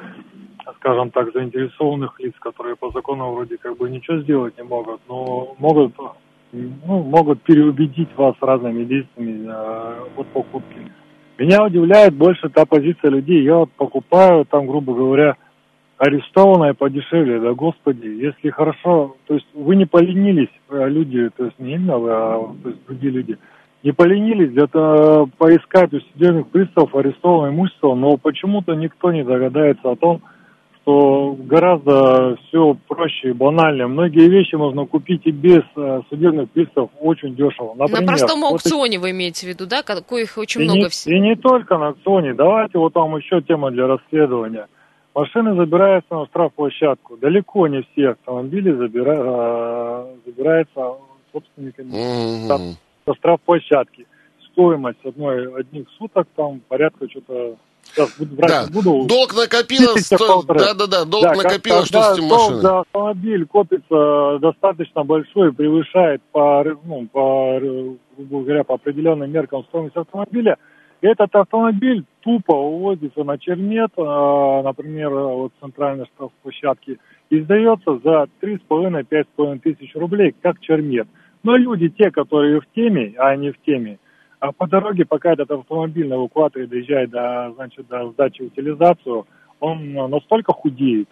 скажем 0.76 1.10
так, 1.10 1.32
заинтересованных 1.32 2.20
лиц, 2.20 2.34
которые 2.40 2.76
по 2.76 2.90
закону 2.92 3.32
вроде 3.32 3.56
как 3.58 3.76
бы 3.78 3.90
ничего 3.90 4.18
сделать 4.22 4.56
не 4.56 4.62
могут, 4.62 5.00
но 5.08 5.56
могут, 5.58 5.92
ну, 6.52 7.02
могут 7.02 7.42
переубедить 7.42 8.14
вас 8.16 8.36
разными 8.40 8.84
действиями 8.84 9.48
э, 9.48 10.20
от 10.20 10.26
покупки. 10.28 10.92
Меня 11.38 11.64
удивляет 11.64 12.14
больше 12.14 12.48
та 12.48 12.64
позиция 12.64 13.10
людей. 13.10 13.42
Я 13.42 13.56
вот 13.56 13.70
покупаю 13.72 14.44
там, 14.44 14.66
грубо 14.66 14.94
говоря, 14.94 15.36
арестованное 15.98 16.74
подешевле, 16.74 17.40
да 17.40 17.52
господи, 17.52 18.06
если 18.06 18.50
хорошо, 18.50 19.16
то 19.26 19.34
есть 19.34 19.46
вы 19.54 19.76
не 19.76 19.86
поленились, 19.86 20.50
э, 20.70 20.88
люди, 20.88 21.30
то 21.36 21.46
есть 21.46 21.58
не 21.58 21.74
именно 21.74 21.98
вы, 21.98 22.10
а 22.10 22.54
то 22.62 22.68
есть 22.68 22.84
другие 22.86 23.12
люди, 23.12 23.38
не 23.82 23.92
поленились 23.92 24.50
где-то 24.50 25.28
поискать 25.38 25.92
у 25.92 26.00
судебных 26.00 26.48
приставов 26.48 26.94
арестованное 26.96 27.50
имущество, 27.50 27.94
но 27.94 28.16
почему-то 28.16 28.74
никто 28.74 29.12
не 29.12 29.22
догадается 29.24 29.90
о 29.90 29.96
том, 29.96 30.22
что 30.84 31.34
гораздо 31.38 32.36
все 32.46 32.76
проще 32.86 33.30
и 33.30 33.32
банальнее. 33.32 33.86
Многие 33.86 34.28
вещи 34.28 34.54
можно 34.54 34.84
купить 34.84 35.22
и 35.24 35.30
без 35.30 35.62
э, 35.76 36.02
судебных 36.10 36.50
приставов 36.50 36.90
очень 37.00 37.34
дешево. 37.34 37.74
Например, 37.74 38.02
на 38.02 38.06
простом 38.06 38.40
вот 38.42 38.52
аукционе 38.52 38.98
вы 38.98 39.12
имеете 39.12 39.46
в 39.46 39.48
виду, 39.48 39.66
да, 39.66 39.82
коих 39.82 40.36
очень 40.36 40.60
и 40.60 40.64
много 40.64 40.90
всего? 40.90 41.16
И 41.16 41.20
не 41.20 41.36
только 41.36 41.78
на 41.78 41.88
аукционе. 41.88 42.34
Давайте 42.34 42.78
вот 42.78 42.92
там 42.92 43.16
еще 43.16 43.40
тема 43.40 43.70
для 43.70 43.86
расследования. 43.86 44.68
Машины 45.14 45.54
забираются 45.54 46.14
на 46.14 46.26
штрафплощадку. 46.26 47.16
Далеко 47.16 47.66
не 47.66 47.82
все 47.92 48.10
автомобили 48.10 48.72
забира... 48.72 49.16
э, 49.16 50.06
забираются 50.26 50.96
собственниками 51.32 51.92
mm-hmm. 51.92 52.76
на 53.06 53.14
штрафплощадки. 53.14 54.06
Стоимость 54.52 55.04
одной, 55.04 55.52
одних 55.54 55.86
суток 55.98 56.28
там 56.36 56.60
порядка 56.68 57.08
что-то 57.08 57.56
Сейчас 57.94 58.18
буду 58.18 58.34
брать, 58.34 58.50
да. 58.50 58.66
буду. 58.72 59.06
Долг 59.06 59.34
накопилось, 59.34 60.06
сто... 60.06 60.42
да, 60.42 60.74
да, 60.74 60.86
да, 60.86 61.04
долг 61.04 61.24
да, 61.24 61.34
накопилось, 61.34 61.86
что 61.86 62.02
с 62.02 62.18
этим 62.18 62.28
машиной? 62.28 62.60
За 62.60 62.80
автомобиль 62.80 63.46
копится 63.46 64.38
достаточно 64.40 65.04
большой, 65.04 65.52
превышает 65.52 66.20
по, 66.32 66.64
ну, 66.84 67.06
по, 67.12 67.60
грубо 67.60 68.44
говоря, 68.44 68.64
по 68.64 68.74
определенным 68.74 69.30
меркам 69.30 69.64
стоимость 69.64 69.96
автомобиля. 69.96 70.56
Этот 71.02 71.34
автомобиль 71.36 72.04
тупо 72.22 72.52
увозится 72.52 73.24
на 73.24 73.38
чермет, 73.38 73.90
а, 73.96 74.62
например, 74.62 75.10
вот 75.10 75.52
центральной 75.60 76.06
штрафплощадки, 76.06 76.98
и 77.30 77.40
сдается 77.40 77.98
за 78.02 78.26
3,5-5,5 78.40 79.60
тысяч 79.60 79.94
рублей, 79.94 80.34
как 80.42 80.60
чермет. 80.60 81.06
Но 81.42 81.56
люди, 81.56 81.90
те, 81.90 82.10
которые 82.10 82.60
в 82.60 82.64
теме, 82.74 83.14
а 83.18 83.36
не 83.36 83.52
в 83.52 83.60
теме, 83.66 83.98
а 84.40 84.52
по 84.52 84.66
дороге, 84.66 85.04
пока 85.04 85.32
этот 85.32 85.50
автомобиль 85.50 86.08
на 86.08 86.14
эвакуаторе 86.14 86.66
доезжает 86.66 87.10
до, 87.10 87.52
значит, 87.54 87.86
до 87.88 88.10
сдачи 88.10 88.42
утилизацию, 88.42 89.26
он 89.60 89.92
настолько 90.10 90.52
худеет 90.52 91.08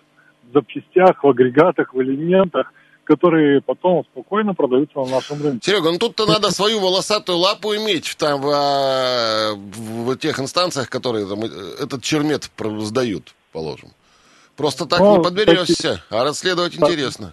в 0.50 0.52
запчастях, 0.52 1.22
в 1.22 1.28
агрегатах, 1.28 1.94
в 1.94 2.02
элементах, 2.02 2.72
которые 3.04 3.60
потом 3.60 4.04
спокойно 4.12 4.54
продаются 4.54 4.98
на 4.98 5.06
нашем 5.06 5.42
рынке. 5.42 5.70
Серега, 5.70 5.90
ну 5.90 5.98
тут-то 5.98 6.26
надо 6.26 6.50
свою 6.50 6.80
волосатую 6.80 7.38
лапу 7.38 7.74
иметь 7.74 8.14
там 8.18 8.40
в, 8.40 8.48
а, 8.48 9.54
в 9.54 10.16
тех 10.16 10.38
инстанциях, 10.38 10.88
которые 10.88 11.26
там, 11.26 11.42
э, 11.42 11.48
этот 11.80 12.02
чермет 12.02 12.50
сдают, 12.80 13.34
положим. 13.52 13.90
Просто 14.56 14.86
так 14.86 15.00
ну, 15.00 15.16
не 15.16 15.22
подберешься, 15.24 16.02
а 16.10 16.24
расследовать 16.24 16.76
интересно. 16.76 17.32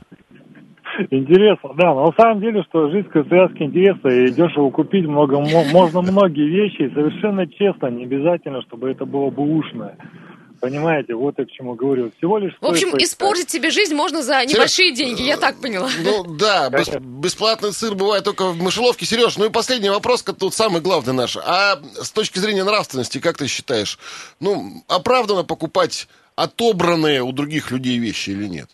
Интересно, 1.12 1.71
да. 1.77 1.93
Но 1.93 2.07
на 2.07 2.13
самом 2.13 2.41
деле, 2.41 2.63
что 2.63 2.89
жизнь 2.89 3.07
связки 3.12 3.63
интересна 3.63 4.09
и 4.09 4.31
дешево 4.31 4.69
купить 4.69 5.05
много, 5.05 5.39
можно 5.39 6.01
многие 6.01 6.47
вещи, 6.47 6.83
и 6.83 6.93
совершенно 6.93 7.47
честно, 7.47 7.88
не 7.88 8.03
обязательно, 8.03 8.62
чтобы 8.63 8.89
это 8.91 9.05
было 9.05 9.29
бы 9.29 9.43
ушное. 9.43 9.97
Понимаете, 10.59 11.15
вот 11.15 11.35
я 11.38 11.45
к 11.45 11.51
чему 11.51 11.75
говорю. 11.75 12.12
Всего 12.17 12.38
лишь... 12.38 12.53
В 12.59 12.65
общем, 12.65 12.89
испортить 12.97 13.49
себе 13.49 13.71
жизнь 13.71 13.95
можно 13.95 14.21
за 14.21 14.45
небольшие 14.45 14.93
деньги, 14.93 15.21
я 15.21 15.38
так 15.38 15.62
поняла. 15.62 15.89
Ну 16.03 16.35
да, 16.35 16.69
бес, 16.77 16.89
бесплатный 16.99 17.71
сыр 17.71 17.95
бывает 17.95 18.25
только 18.25 18.47
в 18.47 18.62
мышеловке. 18.62 19.05
Сереж, 19.05 19.38
ну 19.38 19.45
и 19.45 19.49
последний 19.49 19.89
вопрос, 19.89 20.23
тут 20.23 20.53
самый 20.53 20.81
главный 20.81 21.13
наш. 21.13 21.38
А 21.38 21.79
с 21.95 22.12
точки 22.12 22.39
зрения 22.39 22.65
нравственности, 22.65 23.19
как 23.19 23.38
ты 23.38 23.47
считаешь, 23.47 23.97
ну, 24.41 24.83
оправданно 24.89 25.43
покупать 25.43 26.09
отобранные 26.35 27.23
у 27.23 27.31
других 27.31 27.71
людей 27.71 27.97
вещи 27.97 28.31
или 28.31 28.47
нет? 28.47 28.69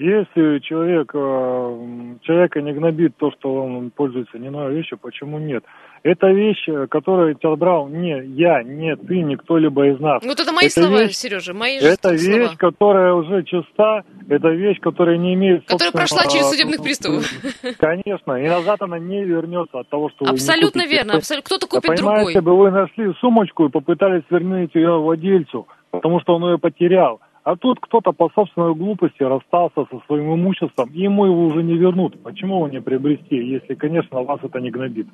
Если 0.00 0.60
человек, 0.60 1.10
э, 1.12 2.16
человека 2.22 2.62
не 2.62 2.72
гнобит 2.72 3.18
то, 3.18 3.30
что 3.32 3.52
он 3.64 3.90
пользуется 3.90 4.38
не 4.38 4.48
новой 4.48 4.76
вещью, 4.76 4.96
почему 4.96 5.38
нет? 5.38 5.62
Это 6.02 6.28
вещь, 6.28 6.66
которую 6.88 7.34
тебя 7.34 7.54
брал 7.56 7.86
не 7.88 8.18
я, 8.28 8.62
не 8.62 8.96
ты, 8.96 9.20
не 9.20 9.36
кто-либо 9.36 9.88
из 9.88 10.00
нас. 10.00 10.24
Вот 10.24 10.40
это 10.40 10.52
мои 10.52 10.68
это 10.68 10.80
слова, 10.80 11.02
вещь, 11.02 11.16
Сережа, 11.16 11.52
мои 11.52 11.76
Это 11.76 12.16
слова. 12.16 12.38
вещь, 12.38 12.56
которая 12.56 13.12
уже 13.12 13.42
чиста, 13.42 14.04
это 14.26 14.48
вещь, 14.48 14.80
которая 14.80 15.18
не 15.18 15.34
имеет... 15.34 15.66
Которая 15.66 15.92
прошла 15.92 16.24
через 16.24 16.48
судебных 16.48 16.82
приставов. 16.82 17.30
Конечно, 17.78 18.32
и 18.42 18.48
назад 18.48 18.80
она 18.80 18.98
не 18.98 19.22
вернется 19.22 19.80
от 19.80 19.88
того, 19.90 20.08
что 20.08 20.24
Абсолютно 20.24 20.86
верно, 20.86 21.18
абсолютно. 21.18 21.44
кто-то 21.44 21.66
купит 21.66 21.94
Понимаете, 21.94 22.40
другой. 22.40 22.56
бы 22.56 22.58
вы 22.58 22.70
нашли 22.70 23.12
сумочку 23.20 23.66
и 23.66 23.68
попытались 23.68 24.22
вернуть 24.30 24.74
ее 24.74 24.98
владельцу, 24.98 25.68
потому 25.90 26.20
что 26.20 26.36
он 26.36 26.44
ее 26.52 26.58
потерял. 26.58 27.20
А 27.42 27.56
тут 27.56 27.78
кто-то 27.80 28.12
по 28.12 28.30
собственной 28.34 28.74
глупости 28.74 29.22
расстался 29.22 29.86
со 29.90 30.00
своим 30.06 30.34
имуществом, 30.34 30.90
и 30.92 31.02
ему 31.02 31.24
его 31.24 31.46
уже 31.46 31.62
не 31.62 31.74
вернут. 31.74 32.22
Почему 32.22 32.56
его 32.56 32.68
не 32.68 32.82
приобрести, 32.82 33.36
если, 33.36 33.74
конечно, 33.74 34.22
вас 34.22 34.40
это 34.42 34.60
не 34.60 34.70
гнобит? 34.70 35.06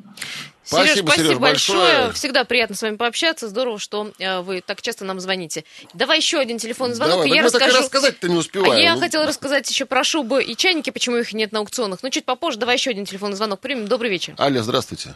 Сереж, 0.64 0.88
спасибо, 0.88 1.06
спасибо 1.06 1.40
большое. 1.40 1.78
большое. 1.78 2.12
Всегда 2.12 2.44
приятно 2.44 2.74
с 2.74 2.82
вами 2.82 2.96
пообщаться. 2.96 3.48
Здорово, 3.48 3.78
что 3.78 4.10
э, 4.18 4.40
вы 4.40 4.60
так 4.60 4.82
часто 4.82 5.04
нам 5.04 5.20
звоните. 5.20 5.62
Давай 5.94 6.16
еще 6.16 6.38
один 6.38 6.58
телефонный 6.58 6.94
звонок, 6.94 7.18
Давай, 7.18 7.30
и 7.30 7.34
я 7.34 7.44
расскажу. 7.44 7.78
рассказать-то 7.78 8.28
не 8.28 8.38
успеваю. 8.38 8.72
А 8.72 8.80
я 8.80 8.94
ну... 8.94 9.00
хотела 9.00 9.24
рассказать 9.26 9.70
еще 9.70 9.84
про 9.86 10.02
шубы 10.02 10.42
и 10.42 10.56
чайники, 10.56 10.90
почему 10.90 11.18
их 11.18 11.32
нет 11.32 11.52
на 11.52 11.60
аукционах. 11.60 12.02
Но 12.02 12.08
чуть 12.08 12.24
попозже. 12.24 12.58
Давай 12.58 12.74
еще 12.74 12.90
один 12.90 13.04
телефонный 13.04 13.36
звонок 13.36 13.60
примем. 13.60 13.86
Добрый 13.86 14.10
вечер. 14.10 14.34
Аля, 14.40 14.60
здравствуйте. 14.62 15.14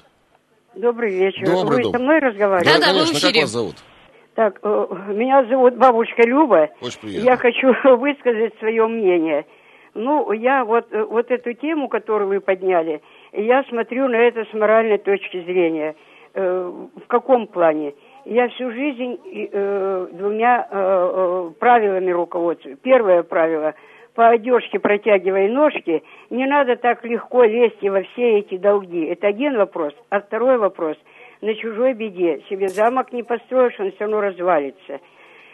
Добрый 0.77 1.13
вечер. 1.13 1.45
Добрый 1.45 1.79
Вы 1.79 1.83
дом. 1.83 1.93
со 1.93 1.99
мной 1.99 2.21
разговариваете? 2.21 2.73
Да, 2.73 2.79
да, 2.79 2.93
конечно. 2.93 3.13
вы 3.13 3.15
в 3.15 3.19
эфире. 3.19 3.33
Как 3.33 3.43
вас 3.43 3.51
зовут? 3.51 3.77
Так, 4.35 4.61
э, 4.63 4.87
меня 5.09 5.45
зовут 5.45 5.77
бабушка 5.77 6.23
Люба. 6.23 6.71
Очень 6.81 7.01
приятно. 7.01 7.27
Я 7.27 7.37
хочу 7.37 7.75
высказать 7.97 8.55
свое 8.59 8.87
мнение. 8.87 9.45
Ну, 9.95 10.31
я 10.33 10.65
вот, 10.65 10.87
э, 10.93 11.03
вот 11.03 11.31
эту 11.31 11.53
тему, 11.55 11.89
которую 11.89 12.29
вы 12.29 12.41
подняли, 12.41 13.03
я 13.33 13.65
смотрю 13.65 14.09
на 14.09 14.17
это 14.17 14.45
с 14.45 14.53
моральной 14.55 14.99
точки 14.99 15.43
зрения. 15.43 15.97
Э, 16.35 16.73
в 16.95 17.07
каком 17.09 17.49
плане? 17.49 17.95
Я 18.27 18.49
всю 18.51 18.71
жизнь 18.71 19.19
двумя 20.13 20.69
правилами 21.59 22.11
руководствуюсь. 22.11 22.79
Первое 22.83 23.23
правило– 23.23 23.75
по 24.15 24.29
одежке 24.29 24.79
протягивай 24.79 25.49
ножки, 25.49 26.03
не 26.29 26.45
надо 26.45 26.77
так 26.77 27.03
легко 27.05 27.45
лезть 27.45 27.83
во 27.83 28.03
все 28.03 28.41
эти 28.41 28.59
долги. 28.59 29.07
Это 29.07 29.29
один 29.29 29.57
вопрос. 29.57 29.95
А 30.11 30.21
второй 30.21 30.59
вопрос– 30.59 30.99
на 31.41 31.55
чужой 31.55 31.95
беде. 31.95 32.43
Себе 32.49 32.69
замок 32.69 33.13
не 33.13 33.23
построишь, 33.23 33.79
он 33.79 33.93
все 33.93 34.01
равно 34.01 34.21
развалится. 34.21 35.01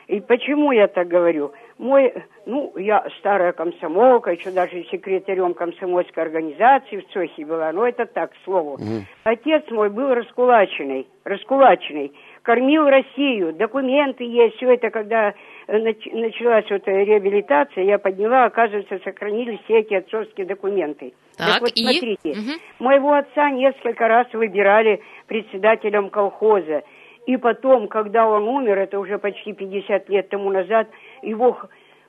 И 0.06 0.20
почему 0.20 0.70
я 0.70 0.86
так 0.86 1.08
говорю? 1.08 1.52
Мой, 1.78 2.14
ну, 2.46 2.72
я 2.76 3.04
старая 3.18 3.52
комсомолка, 3.52 4.30
еще 4.30 4.52
даже 4.52 4.84
секретарем 4.84 5.52
комсомольской 5.52 6.22
организации 6.22 6.98
в 6.98 7.08
Цохе 7.08 7.44
была, 7.44 7.72
но 7.72 7.86
это 7.86 8.06
так, 8.06 8.32
к 8.32 8.36
слову. 8.44 8.76
Mm. 8.76 9.02
Отец 9.24 9.64
мой 9.70 9.90
был 9.90 10.14
раскулаченный, 10.14 11.08
раскулаченный, 11.24 12.12
кормил 12.46 12.88
Россию, 12.88 13.52
документы 13.54 14.22
есть, 14.22 14.56
все 14.56 14.74
это, 14.74 14.90
когда 14.90 15.34
э, 15.66 15.78
началась 15.78 16.70
вот 16.70 16.86
реабилитация, 16.86 17.82
я 17.82 17.98
подняла, 17.98 18.44
оказывается, 18.44 19.00
сохранились 19.02 19.58
все 19.64 19.80
эти 19.80 19.94
отцовские 19.94 20.46
документы. 20.46 21.12
Так, 21.36 21.54
так 21.54 21.60
вот, 21.62 21.72
и? 21.74 21.82
смотрите, 21.82 22.30
угу. 22.30 22.84
моего 22.84 23.14
отца 23.14 23.50
несколько 23.50 24.06
раз 24.06 24.28
выбирали 24.32 25.02
председателем 25.26 26.08
колхоза. 26.08 26.84
И 27.26 27.36
потом, 27.36 27.88
когда 27.88 28.28
он 28.28 28.46
умер, 28.46 28.78
это 28.78 29.00
уже 29.00 29.18
почти 29.18 29.52
50 29.52 30.08
лет 30.08 30.28
тому 30.28 30.50
назад, 30.50 30.88
его... 31.22 31.58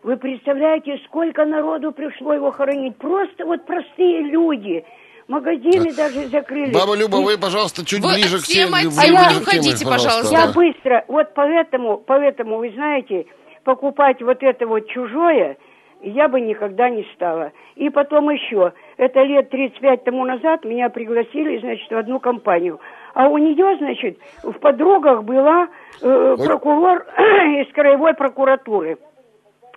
Вы 0.04 0.16
представляете, 0.18 1.02
сколько 1.06 1.44
народу 1.44 1.92
пришло 1.92 2.32
его 2.34 2.52
хоронить? 2.52 2.96
Просто 2.98 3.44
вот 3.44 3.66
простые 3.66 4.22
люди. 4.22 4.86
Магазины 5.28 5.94
да. 5.94 6.08
даже 6.08 6.28
закрыли. 6.28 6.72
Баба 6.72 6.96
Люба, 6.96 7.18
вы, 7.18 7.38
пожалуйста, 7.38 7.86
чуть 7.86 8.02
вы 8.02 8.14
ближе 8.14 8.40
к 8.40 8.44
теме. 8.44 8.90
А 8.98 9.06
я... 9.06 9.38
уходите, 9.42 9.86
пожалуйста. 9.86 10.34
Я 10.34 10.48
быстро. 10.54 11.04
Вот 11.08 11.34
поэтому, 11.36 11.98
поэтому, 11.98 12.58
вы 12.58 12.72
знаете, 12.72 13.26
покупать 13.64 14.22
вот 14.22 14.42
это 14.42 14.66
вот 14.66 14.88
чужое, 14.88 15.58
я 16.02 16.30
бы 16.30 16.40
никогда 16.40 16.90
не 16.90 17.06
стала. 17.16 17.52
И 17.76 17.90
потом 17.90 18.30
еще, 18.30 18.72
это 18.96 19.22
лет 19.24 19.50
35 19.50 20.06
тому 20.06 20.26
назад 20.26 20.64
меня 20.64 20.90
пригласили, 20.90 21.60
значит, 21.60 21.90
в 21.92 21.98
одну 21.98 22.20
компанию. 22.20 22.80
А 23.14 23.28
у 23.28 23.38
нее, 23.38 23.78
значит, 23.80 24.20
в 24.44 24.54
подругах 24.60 25.24
была 25.24 25.68
э, 26.02 26.38
прокурор 26.38 27.06
из 27.18 27.74
краевой 27.74 28.14
прокуратуры. 28.14 28.98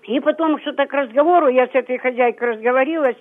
И 0.04 0.20
потом 0.20 0.60
что-то 0.60 0.86
к 0.86 0.92
разговору, 0.92 1.48
я 1.48 1.66
с 1.66 1.74
этой 1.74 1.98
хозяйкой 1.98 2.52
разговорилась, 2.52 3.16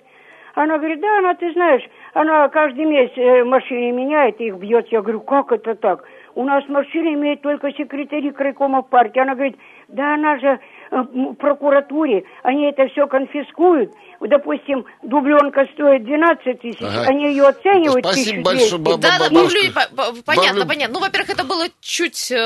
она 0.54 0.78
говорит, 0.78 1.00
да, 1.00 1.18
она, 1.18 1.34
ты 1.34 1.52
знаешь, 1.52 1.82
она 2.14 2.48
каждый 2.48 2.84
месяц 2.84 3.12
э, 3.16 3.44
машины 3.44 3.92
меняет 3.92 4.40
их 4.40 4.56
бьет. 4.56 4.88
Я 4.88 5.02
говорю, 5.02 5.20
как 5.20 5.52
это 5.52 5.74
так? 5.74 6.04
У 6.34 6.44
нас 6.44 6.66
машины 6.68 7.14
имеют 7.14 7.42
только 7.42 7.72
секретари 7.72 8.30
крайкома 8.30 8.82
партии. 8.82 9.20
Она 9.20 9.34
говорит, 9.34 9.56
да 9.92 10.14
она 10.14 10.38
же 10.38 10.58
э, 10.90 10.96
в 10.96 11.34
прокуратуре, 11.34 12.24
они 12.42 12.64
это 12.70 12.86
все 12.88 13.06
конфискуют, 13.06 13.90
допустим, 14.20 14.84
дубленка 15.02 15.66
стоит 15.74 16.04
12 16.04 16.60
тысяч, 16.60 16.76
Ага. 16.82 17.02
они 17.08 17.28
ее 17.28 17.48
оценивают 17.48 18.04
Спасибо 18.04 18.40
1200. 18.40 18.42
большое, 18.42 18.82
баба- 18.82 18.98
Да, 19.00 19.18
по- 19.96 20.22
понятно, 20.24 20.66
понятно. 20.66 20.94
Ну, 20.94 21.00
во-первых, 21.00 21.30
это 21.30 21.44
было 21.44 21.66
чуть 21.80 22.30
э, 22.30 22.36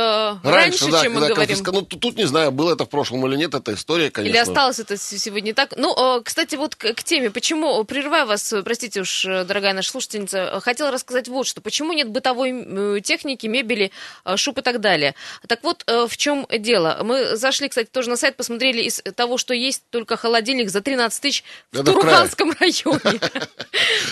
раньше, 0.45 0.85
Раньше, 0.85 0.91
да, 0.93 1.03
чем 1.03 1.15
мы 1.15 1.21
говорим. 1.21 1.37
конфиска- 1.37 1.73
Ну, 1.73 1.83
тут, 1.83 2.01
тут 2.01 2.17
не 2.17 2.25
знаю, 2.25 2.53
было 2.53 2.75
это 2.75 2.85
в 2.85 2.89
прошлом 2.91 3.27
или 3.27 3.37
нет, 3.37 3.55
эта 3.55 3.75
история, 3.75 4.11
конечно. 4.11 4.33
Или 4.37 4.41
осталось 4.41 4.79
это 4.79 4.97
сегодня 4.97 5.53
так? 5.55 5.75
Ну, 5.77 6.19
э, 6.19 6.23
кстати, 6.23 6.55
вот 6.57 6.75
к, 6.77 6.93
к 6.95 7.03
теме, 7.03 7.31
почему, 7.31 7.83
прерываю 7.85 8.27
вас, 8.27 8.53
э, 8.53 8.63
простите 8.63 9.01
уж, 9.01 9.25
дорогая 9.25 9.73
наша 9.75 9.91
слушательница, 9.91 10.61
хотела 10.61 10.91
рассказать 10.91 11.29
вот 11.29 11.47
что. 11.47 11.61
Почему 11.61 11.93
нет 11.93 12.09
бытовой 12.11 13.01
техники, 13.03 13.47
мебели, 13.47 13.91
шуб 14.37 14.59
и 14.59 14.63
так 14.63 14.81
далее? 14.81 15.15
Так 15.49 15.61
вот, 15.65 15.83
э, 15.87 16.07
в 16.09 16.17
чем 16.17 16.47
дело? 16.59 17.01
Мы 17.03 17.34
зашли, 17.37 17.69
кстати, 17.69 17.89
тоже 17.89 18.11
на 18.11 18.17
сайт, 18.17 18.37
посмотрели 18.37 18.83
из 18.83 19.03
того, 19.17 19.39
что 19.39 19.55
есть 19.55 19.85
только 19.91 20.17
холодильник 20.17 20.71
за 20.71 20.81
13 20.81 21.21
тысяч 21.21 21.45
в 21.73 21.81
Это 21.81 21.93
в. 21.93 21.95
Туруханском 21.95 22.53
районе. 22.59 23.21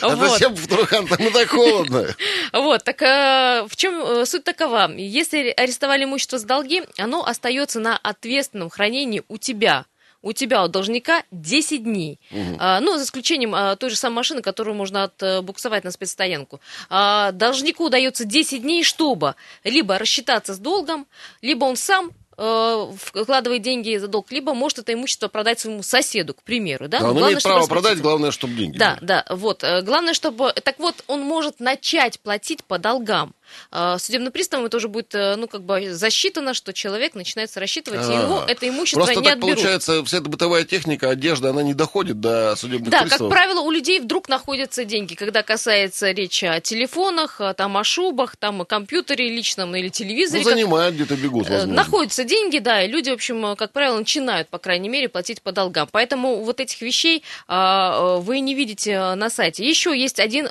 А 0.00 0.16
зачем 0.16 0.54
в 0.54 0.66
Турухан? 0.66 1.06
Там 1.06 1.26
и 1.26 1.30
так 1.30 1.48
холодно. 1.48 2.08
Вот, 2.52 2.82
так 2.82 3.00
э, 3.02 3.66
в 3.68 3.76
чем 3.76 3.94
э, 4.00 4.26
суть 4.26 4.44
такова? 4.44 4.92
Если 4.96 5.50
арестовали 5.50 6.04
имущество 6.04 6.38
с 6.38 6.44
долги, 6.44 6.82
оно 6.98 7.24
остается 7.24 7.78
на 7.78 7.96
ответственном 7.96 8.70
хранении 8.70 9.22
у 9.28 9.38
тебя. 9.38 9.86
У 10.22 10.32
тебя, 10.32 10.64
у 10.64 10.68
должника, 10.68 11.24
10 11.32 11.82
дней. 11.82 12.20
А, 12.58 12.80
ну, 12.80 12.96
за 12.96 13.04
исключением 13.04 13.54
а, 13.54 13.74
той 13.74 13.90
же 13.90 13.96
самой 13.96 14.16
машины, 14.16 14.40
которую 14.40 14.76
можно 14.76 15.04
отбуксовать 15.04 15.82
на 15.82 15.90
спецстоянку. 15.90 16.60
А, 16.88 17.32
должнику 17.32 17.86
удается 17.86 18.24
10 18.24 18.62
дней, 18.62 18.84
чтобы 18.84 19.34
либо 19.64 19.98
рассчитаться 19.98 20.54
с 20.54 20.58
долгом, 20.58 21.08
либо 21.42 21.64
он 21.64 21.74
сам 21.74 22.08
э, 22.08 22.12
вкладывает 22.36 23.62
деньги 23.62 23.96
за 23.96 24.08
долг, 24.08 24.30
либо 24.32 24.54
может 24.54 24.78
это 24.78 24.92
имущество 24.92 25.28
продать 25.28 25.60
своему 25.60 25.82
соседу, 25.82 26.34
к 26.34 26.42
примеру. 26.42 26.88
Да? 26.88 26.98
Да, 27.00 27.04
он 27.06 27.12
Главное, 27.12 27.30
имеет 27.32 27.42
право 27.42 27.66
продать, 27.66 28.00
главное, 28.00 28.30
чтобы 28.30 28.54
деньги 28.54 28.78
Да, 28.78 28.94
были. 28.96 29.06
да, 29.06 29.24
вот. 29.30 29.62
э, 29.64 29.82
Главное, 29.82 30.14
чтобы... 30.14 30.52
Так 30.52 30.78
вот, 30.78 31.04
он 31.06 31.20
может 31.20 31.60
начать 31.60 32.20
платить 32.20 32.64
по 32.64 32.78
долгам. 32.78 33.34
Э, 33.70 33.96
Судебным 33.98 34.32
приставом 34.32 34.66
это 34.66 34.76
уже 34.76 34.88
будет, 34.88 35.14
э, 35.14 35.36
ну, 35.36 35.48
как 35.48 35.62
бы 35.62 35.92
засчитано, 35.92 36.54
что 36.54 36.72
человек 36.72 37.14
начинается 37.14 37.60
рассчитывать, 37.60 38.08
и 38.08 38.12
А. 38.12 38.22
его 38.22 38.44
это 38.46 38.68
имущество 38.68 39.00
Просто 39.04 39.20
не 39.20 39.24
так 39.26 39.34
отберут. 39.34 39.54
получается, 39.56 40.04
вся 40.04 40.18
эта 40.18 40.28
бытовая 40.28 40.64
техника, 40.64 41.10
одежда, 41.10 41.50
она 41.50 41.62
не 41.62 41.74
доходит 41.74 42.20
до 42.20 42.54
судебных 42.56 42.90
Да, 42.90 42.98
как 43.00 43.08
приставов. 43.08 43.32
правило, 43.32 43.60
у 43.60 43.70
людей 43.70 44.00
вдруг 44.00 44.28
находятся 44.28 44.84
деньги, 44.84 45.14
когда 45.14 45.42
касается 45.42 46.10
речи 46.12 46.44
о 46.44 46.60
телефонах, 46.60 47.40
э, 47.40 47.54
там, 47.56 47.76
о 47.76 47.84
шубах, 47.84 48.36
там, 48.36 48.62
о 48.62 48.64
компьютере 48.64 49.28
личном 49.28 49.74
или 49.76 49.86
Ну, 49.86 49.90
телевизоре. 49.90 50.44
как- 50.44 50.52
занимают 50.54 50.94
где-то, 50.94 51.16
бегут, 51.16 51.46
Э, 51.48 51.50
возможно. 51.52 51.74
Находятся 51.74 52.24
деньги, 52.24 52.58
да, 52.58 52.82
и 52.84 52.88
люди, 52.88 53.10
в 53.10 53.14
общем, 53.14 53.44
э, 53.46 53.56
как 53.56 53.72
правило, 53.72 53.98
начинают, 53.98 54.48
по 54.48 54.58
крайней 54.58 54.88
мере, 54.88 55.08
платить 55.08 55.42
по 55.42 55.52
долгам. 55.52 55.88
Поэтому 55.92 56.42
вот 56.44 56.60
этих 56.60 56.80
вещей 56.80 57.22
а, 57.48 58.16
вы 58.18 58.40
не 58.40 58.54
видите 58.54 59.14
на 59.14 59.28
сайте. 59.30 59.64
Еще 59.68 59.98
есть 59.98 60.20
один 60.20 60.48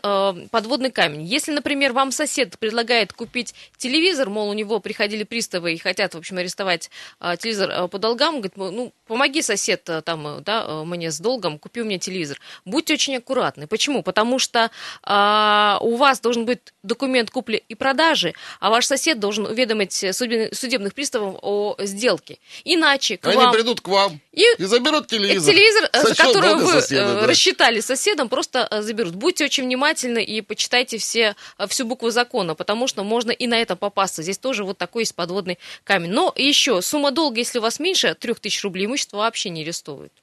подводный 0.50 0.92
камень. 0.92 1.24
Если, 1.24 1.52
например, 1.52 1.94
вам 1.94 2.12
сосед 2.12 2.58
предлагает 2.60 2.91
купить 3.16 3.54
телевизор, 3.78 4.30
мол, 4.30 4.50
у 4.50 4.54
него 4.54 4.80
приходили 4.80 5.24
приставы 5.24 5.74
и 5.74 5.78
хотят, 5.78 6.14
в 6.14 6.18
общем, 6.18 6.38
арестовать 6.38 6.90
э, 7.20 7.36
телевизор 7.38 7.70
э, 7.70 7.88
по 7.88 7.98
долгам, 7.98 8.36
говорит, 8.42 8.58
ну, 8.58 8.94
помоги, 9.08 9.42
сосед, 9.42 9.90
э, 9.90 10.02
там, 10.02 10.28
э, 10.28 10.42
да, 10.42 10.66
э, 10.68 10.84
мне 10.84 11.12
с 11.12 11.20
долгом, 11.20 11.60
купи 11.60 11.82
у 11.82 11.86
меня 11.86 12.00
телевизор. 12.00 12.40
Будьте 12.66 12.94
очень 12.94 13.18
аккуратны. 13.18 13.68
Почему? 13.68 14.04
Потому 14.04 14.40
что 14.40 14.72
а, 15.04 15.78
у 15.82 15.96
вас 15.96 16.20
должен 16.20 16.46
быть 16.46 16.60
документ 16.84 17.32
купли 17.32 17.64
и 17.68 17.76
продажи, 17.76 18.34
а 18.60 18.70
ваш 18.70 18.86
сосед 18.86 19.20
должен 19.20 19.46
уведомить 19.46 19.92
судеб- 19.92 20.54
судебных 20.54 20.94
приставов 20.94 21.36
о 21.42 21.76
сделке. 21.80 22.38
Иначе 22.64 23.18
к 23.18 23.28
Они 23.28 23.38
вам... 23.38 23.52
придут 23.54 23.82
к 23.82 23.88
вам 23.88 24.20
И 24.32 24.44
и 24.58 24.64
заберут 24.66 25.06
и 25.06 25.18
телевизор. 25.18 25.54
телевизор, 25.54 25.90
э, 25.94 26.02
за 26.02 26.16
который 26.16 26.56
вы 26.56 26.72
соседа, 26.72 27.02
э, 27.02 27.22
да. 27.22 27.28
рассчитали 27.28 27.80
соседом, 27.80 28.30
просто 28.30 28.68
э, 28.70 28.82
заберут. 28.82 29.16
Будьте 29.16 29.46
очень 29.46 29.66
внимательны 29.66 30.24
и 30.24 30.42
почитайте 30.42 30.98
все, 30.98 31.36
э, 31.58 31.68
всю 31.68 31.86
букву 31.86 32.10
закона, 32.10 32.56
потому 32.56 32.81
что 32.88 33.04
можно 33.04 33.32
и 33.32 33.48
на 33.48 33.60
это 33.60 33.76
попасться. 33.76 34.24
Здесь 34.24 34.38
тоже 34.38 34.64
вот 34.64 34.78
такой 34.78 35.04
есть 35.04 35.16
подводный 35.16 35.58
камень. 35.84 36.12
Но 36.12 36.34
еще, 36.36 36.82
сумма 36.82 37.12
долга, 37.12 37.40
если 37.40 37.60
у 37.60 37.62
вас 37.62 37.80
меньше 37.80 38.16
3000 38.16 38.64
рублей, 38.64 38.86
имущество 38.86 39.18
вообще 39.18 39.50
не 39.50 39.62
арестовывают. 39.62 40.14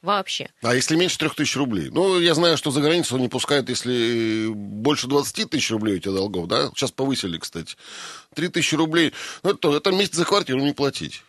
Вообще. 0.00 0.48
А 0.62 0.76
если 0.76 0.94
меньше 0.94 1.18
трех 1.18 1.34
тысяч 1.34 1.56
рублей? 1.56 1.90
Ну, 1.90 2.20
я 2.20 2.34
знаю, 2.34 2.56
что 2.56 2.70
за 2.70 2.80
границу 2.80 3.16
не 3.16 3.28
пускают, 3.28 3.68
если 3.68 4.46
больше 4.48 5.08
20 5.08 5.50
тысяч 5.50 5.70
рублей 5.72 5.96
у 5.96 5.98
тебя 5.98 6.12
долгов, 6.12 6.46
да? 6.46 6.70
Сейчас 6.74 6.92
повысили, 6.92 7.36
кстати. 7.36 7.74
Три 8.32 8.46
тысячи 8.46 8.76
рублей. 8.76 9.12
Ну, 9.42 9.50
это, 9.50 9.74
это 9.74 9.90
месяц 9.90 10.14
за 10.14 10.24
квартиру 10.24 10.60
не 10.60 10.72
платить. 10.72 11.24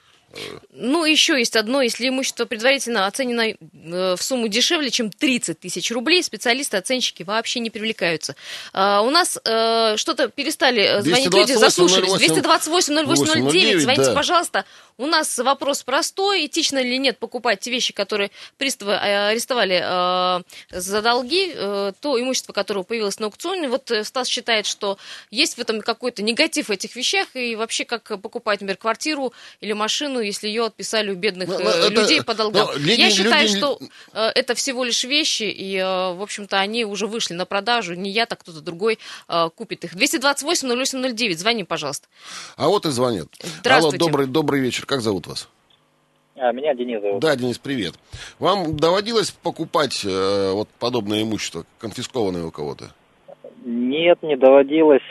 Ну, 0.72 1.06
еще 1.06 1.38
есть 1.38 1.56
одно, 1.56 1.82
если 1.82 2.08
имущество 2.08 2.46
предварительно 2.46 3.08
оценено 3.08 3.42
э, 3.42 4.16
в 4.16 4.22
сумму 4.22 4.48
дешевле, 4.48 4.92
чем 4.92 5.12
30 5.12 5.60
тысяч 5.60 5.92
рублей, 5.92 6.22
специалисты-оценщики 6.24 7.24
вообще 7.24 7.60
не 7.60 7.70
привлекаются. 7.70 8.36
А, 8.72 9.02
у 9.02 9.10
нас 9.10 9.40
э, 9.44 9.98
что-то 9.98 10.30
перестали 10.30 10.84
э, 10.84 11.02
звонить 11.02 11.26
люди, 11.26 11.54
228 11.54 11.60
заслушались. 11.60 12.30
08 12.30 13.00
228-08-09, 13.00 13.80
звоните, 13.80 14.04
да. 14.04 14.14
пожалуйста. 14.14 14.66
У 14.98 15.08
нас 15.08 15.38
вопрос 15.40 15.84
простой, 15.84 16.46
этично 16.46 16.78
или 16.78 16.98
нет 16.98 17.18
покупать 17.18 17.62
те 17.62 17.72
вещи, 17.72 17.94
которые 17.94 18.32
приставы 18.58 18.98
арестовали 18.98 20.44
за 20.72 21.02
долги, 21.02 21.54
то 21.54 22.20
имущество, 22.20 22.52
которое 22.52 22.84
появилось 22.84 23.18
на 23.18 23.28
аукционе. 23.28 23.70
Вот 23.70 23.90
Стас 24.04 24.28
считает, 24.28 24.66
что 24.66 24.98
есть 25.32 25.56
в 25.56 25.60
этом 25.60 25.80
какой-то 25.80 26.22
негатив 26.22 26.68
в 26.68 26.72
этих 26.72 26.98
вещах, 26.98 27.28
и 27.34 27.56
вообще 27.56 27.86
как 27.86 28.20
покупать, 28.22 28.60
например, 28.60 28.76
квартиру 28.76 29.32
или 29.62 29.72
машину, 29.72 30.19
если 30.22 30.48
ее 30.48 30.66
отписали 30.66 31.12
у 31.12 31.16
бедных 31.16 31.48
Ну, 31.50 31.60
э, 31.60 31.64
ну, 31.64 31.70
это- 31.70 31.90
людей 32.02 32.24
по 32.24 32.34
долгам. 32.36 32.68
ну, 32.74 32.78
люди- 32.80 33.00
Я 33.02 33.10
считаю, 33.10 33.48
люди- 33.48 33.58
что 33.58 33.80
э, 34.14 34.28
это 34.36 34.56
всего 34.56 34.84
лишь 34.84 35.04
вещи, 35.04 35.44
и, 35.44 35.76
э, 35.78 36.14
в 36.14 36.22
общем-то, 36.22 36.60
они 36.60 36.86
уже 36.86 37.08
вышли 37.08 37.34
на 37.34 37.46
продажу. 37.46 37.94
Не 37.96 38.10
я, 38.12 38.26
так 38.26 38.40
кто-то 38.42 38.62
другой 38.62 39.00
э, 39.28 39.50
купит 39.56 39.84
их. 39.86 39.96
228-08-09, 39.96 41.38
звони, 41.38 41.64
пожалуйста. 41.64 42.08
А 42.58 42.68
вот 42.68 42.86
и 42.86 42.92
звонят. 42.92 43.28
Здравствуйте. 43.60 43.98
Алло, 43.98 44.08
добрый, 44.12 44.28
добрый 44.28 44.62
вечер. 44.62 44.86
Как 44.86 45.02
зовут 45.02 45.28
вас? 45.28 45.48
А, 46.36 46.52
меня 46.54 46.74
Денис 46.74 47.02
зовут. 47.02 47.20
Да, 47.20 47.36
Денис, 47.36 47.58
привет. 47.58 47.96
Вам 48.40 48.78
доводилось 48.78 49.32
покупать 49.32 50.02
э, 50.06 50.52
вот 50.54 50.70
подобное 50.80 51.22
имущество, 51.22 51.66
конфискованное 51.80 52.46
у 52.46 52.52
кого-то? 52.52 52.94
Нет, 53.66 54.24
не 54.24 54.38
доводилось. 54.38 55.02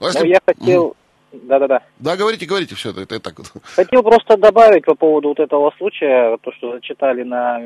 Ну, 0.00 0.06
если- 0.06 0.18
Но 0.20 0.24
я 0.26 0.40
хотел... 0.44 0.96
Да-да-да. 1.32 1.82
Да, 1.98 2.16
говорите, 2.16 2.46
говорите, 2.46 2.74
все, 2.74 2.90
это, 2.90 3.02
это 3.02 3.20
так 3.20 3.38
вот. 3.38 3.46
Хотел 3.64 4.02
просто 4.02 4.36
добавить 4.36 4.84
по 4.84 4.94
поводу 4.94 5.28
вот 5.28 5.40
этого 5.40 5.72
случая, 5.78 6.36
то, 6.42 6.52
что 6.52 6.72
зачитали 6.72 7.22
на 7.22 7.58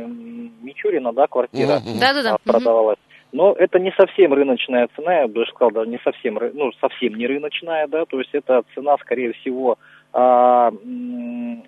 Мичурина, 0.63 1.13
да, 1.13 1.27
квартира. 1.27 1.81
Да-да-да. 2.01 2.39
продавалась. 2.45 2.99
Но 3.33 3.53
это 3.53 3.79
не 3.79 3.93
совсем 3.93 4.33
рыночная 4.33 4.89
цена, 4.97 5.21
я 5.21 5.27
бы 5.27 5.35
даже 5.35 5.51
сказал, 5.51 5.71
даже 5.73 5.91
не 5.91 5.99
совсем, 6.05 6.39
ры- 6.39 6.53
ну, 6.55 6.71
совсем 6.81 7.15
не 7.15 7.27
рыночная, 7.27 7.87
да, 7.89 8.05
то 8.07 8.19
есть 8.19 8.31
это 8.33 8.63
цена, 8.75 8.97
скорее 8.99 9.33
всего, 9.35 9.79
а, 10.13 10.71
ну, 10.85 11.63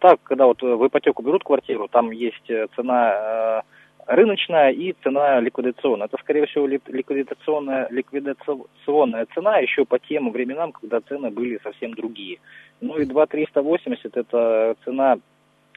так, 0.00 0.20
когда 0.24 0.46
вот 0.46 0.60
в 0.60 0.86
ипотеку 0.86 1.22
берут 1.22 1.44
квартиру, 1.44 1.88
там 1.88 2.10
есть 2.10 2.50
э, 2.50 2.66
цена 2.74 3.12
э, 3.14 3.60
рыночная 4.06 4.70
и 4.70 4.94
цена 5.02 5.40
ликвидационная. 5.40 6.06
Это, 6.06 6.16
скорее 6.22 6.46
всего, 6.46 6.66
ли- 6.66 6.80
ликвидационная, 6.86 7.88
ликвидационная 7.90 9.26
цена 9.34 9.58
еще 9.58 9.84
по 9.84 9.98
тем 9.98 10.30
временам, 10.30 10.72
когда 10.72 11.00
цены 11.00 11.30
были 11.30 11.58
совсем 11.62 11.94
другие. 11.94 12.38
Ну 12.80 12.96
и 12.98 13.04
2380 13.04 14.16
это 14.16 14.76
цена 14.84 15.18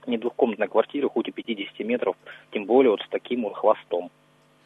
не 0.06 0.18
двухкомнатной 0.18 0.68
квартиры, 0.68 1.10
хоть 1.10 1.28
и 1.28 1.32
50 1.32 1.80
метров, 1.80 2.16
тем 2.52 2.66
более 2.66 2.92
вот 2.92 3.02
с 3.02 3.08
таким 3.10 3.44
вот 3.44 3.56
хвостом. 3.56 4.10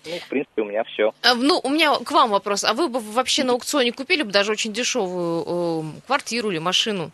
Ну, 0.05 0.17
в 0.17 0.29
принципе, 0.29 0.61
у 0.61 0.65
меня 0.65 0.83
все. 0.83 1.13
А, 1.23 1.33
Ну, 1.33 1.61
у 1.63 1.69
меня 1.69 1.93
к 2.03 2.11
вам 2.11 2.29
вопрос. 2.31 2.65
А 2.65 2.73
вы 2.73 2.89
бы 2.89 2.99
вообще 2.99 3.45
на 3.45 3.53
аукционе 3.53 3.93
купили 3.93 4.23
бы 4.23 4.31
даже 4.31 4.51
очень 4.51 4.73
дешевую 4.73 5.43
э, 5.45 5.83
квартиру 6.05 6.51
или 6.51 6.59
машину? 6.59 7.11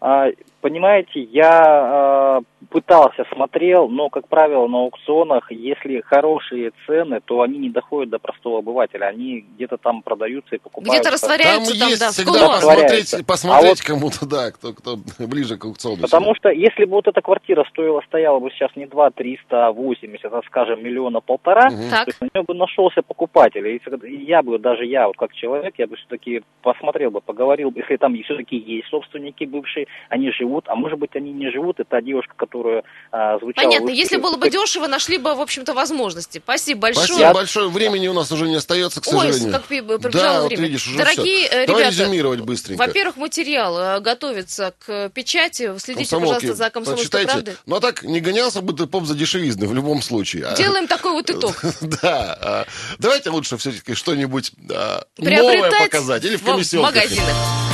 А, 0.00 0.28
понимаете, 0.60 1.20
я 1.20 1.60
а, 1.62 2.40
пытался, 2.68 3.24
смотрел, 3.32 3.88
но, 3.88 4.10
как 4.10 4.28
правило, 4.28 4.66
на 4.68 4.78
аукционах, 4.78 5.50
если 5.50 6.00
хорошие 6.00 6.72
цены, 6.86 7.20
то 7.24 7.40
они 7.42 7.58
не 7.58 7.70
доходят 7.70 8.10
до 8.10 8.18
простого 8.18 8.58
обывателя. 8.58 9.06
Они 9.06 9.46
где-то 9.54 9.78
там 9.78 10.02
продаются 10.02 10.56
и 10.56 10.58
покупают. 10.58 10.94
Где-то 10.94 11.12
растворяются 11.12 11.78
там, 11.78 11.88
есть 11.88 12.00
да, 12.00 12.10
всегда 12.10 12.32
посмотреть, 12.32 12.82
Растворяется. 12.82 13.24
посмотреть 13.24 13.80
А 13.80 13.86
кому-то, 13.86 14.26
да, 14.26 14.50
кто, 14.50 14.72
кто 14.72 14.98
ближе 15.26 15.56
к 15.56 15.64
аукциону. 15.64 16.02
Потому 16.02 16.34
что 16.34 16.50
если 16.50 16.84
бы 16.84 16.92
вот 16.92 17.08
эта 17.08 17.20
квартира 17.20 17.64
стоила, 17.70 18.02
стояла 18.06 18.38
бы 18.38 18.50
сейчас 18.50 18.70
не 18.76 18.86
2 18.86 19.10
380, 19.10 20.32
а, 20.32 20.42
скажем, 20.46 20.84
миллиона 20.84 21.20
полтора. 21.20 21.70
Так. 21.90 22.04
то 22.04 22.10
есть 22.10 22.20
на 22.20 22.28
нее 22.34 22.44
бы 22.44 22.54
нашелся 22.54 23.02
покупатель. 23.02 23.66
И 23.66 24.24
я 24.24 24.42
бы, 24.42 24.58
даже 24.58 24.84
я, 24.84 25.06
вот 25.06 25.16
как 25.16 25.32
человек, 25.32 25.74
я 25.78 25.86
бы 25.86 25.96
все-таки 25.96 26.42
посмотрел 26.62 27.10
бы, 27.10 27.20
поговорил 27.20 27.70
бы, 27.70 27.80
если 27.80 27.96
там 27.96 28.14
все-таки 28.22 28.56
есть 28.56 28.88
собственники 28.88 29.44
бывшие, 29.44 29.86
они 30.08 30.30
живут, 30.30 30.49
а 30.66 30.74
может 30.74 30.98
быть 30.98 31.10
они 31.14 31.32
не 31.32 31.50
живут. 31.50 31.80
Это 31.80 32.00
девушка, 32.02 32.34
которая 32.36 32.82
а, 33.12 33.38
звучала... 33.38 33.64
Понятно, 33.66 33.90
если 33.90 34.16
было 34.16 34.36
бы 34.36 34.50
дешево, 34.50 34.86
нашли 34.86 35.18
бы, 35.18 35.34
в 35.34 35.40
общем-то, 35.40 35.74
возможности. 35.74 36.40
Спасибо 36.42 36.80
большое. 36.80 37.06
Спасибо 37.06 37.32
большое. 37.32 37.68
Времени 37.68 38.08
у 38.08 38.12
нас 38.12 38.30
уже 38.32 38.46
не 38.48 38.56
остается, 38.56 39.00
к 39.00 39.06
Ой, 39.08 39.12
сожалению. 39.28 39.52
как 39.52 39.64
пи- 39.64 39.80
пробежало 39.80 40.42
да, 40.42 40.46
время. 40.46 40.62
вот 40.62 40.68
видишь, 40.68 40.86
уже 40.86 40.98
Дорогие 40.98 41.46
э, 41.46 41.66
Давай 41.66 41.82
ребята, 41.84 42.02
резюмировать 42.02 42.40
быстренько. 42.40 42.78
во-первых, 42.80 43.16
материал 43.16 43.78
э, 43.78 44.00
готовится 44.00 44.74
к 44.84 45.08
печати. 45.10 45.72
Следите, 45.78 46.10
Комсомолки, 46.10 46.34
пожалуйста, 46.40 46.64
за 46.64 46.70
комсомольской 46.70 47.24
правдой. 47.24 47.54
Ну 47.66 47.76
а 47.76 47.80
так, 47.80 48.02
не 48.02 48.20
гонялся 48.20 48.60
бы 48.60 48.72
ты 48.72 48.86
поп 48.86 49.04
за 49.04 49.14
дешевизны 49.14 49.66
в 49.66 49.74
любом 49.74 50.02
случае. 50.02 50.46
А- 50.46 50.56
Делаем 50.56 50.86
такой 50.86 51.12
вот 51.12 51.30
итог. 51.30 51.62
Да. 52.02 52.38
а, 52.40 52.64
Давайте 52.98 53.30
лучше 53.30 53.56
все-таки 53.56 53.94
что-нибудь 53.94 54.52
а, 54.70 55.04
новое 55.18 55.70
показать. 55.70 56.24
Или 56.24 56.36
в 56.36 56.42
в 56.42 56.44
комиссионках. 56.44 56.94
магазинах. 56.94 57.69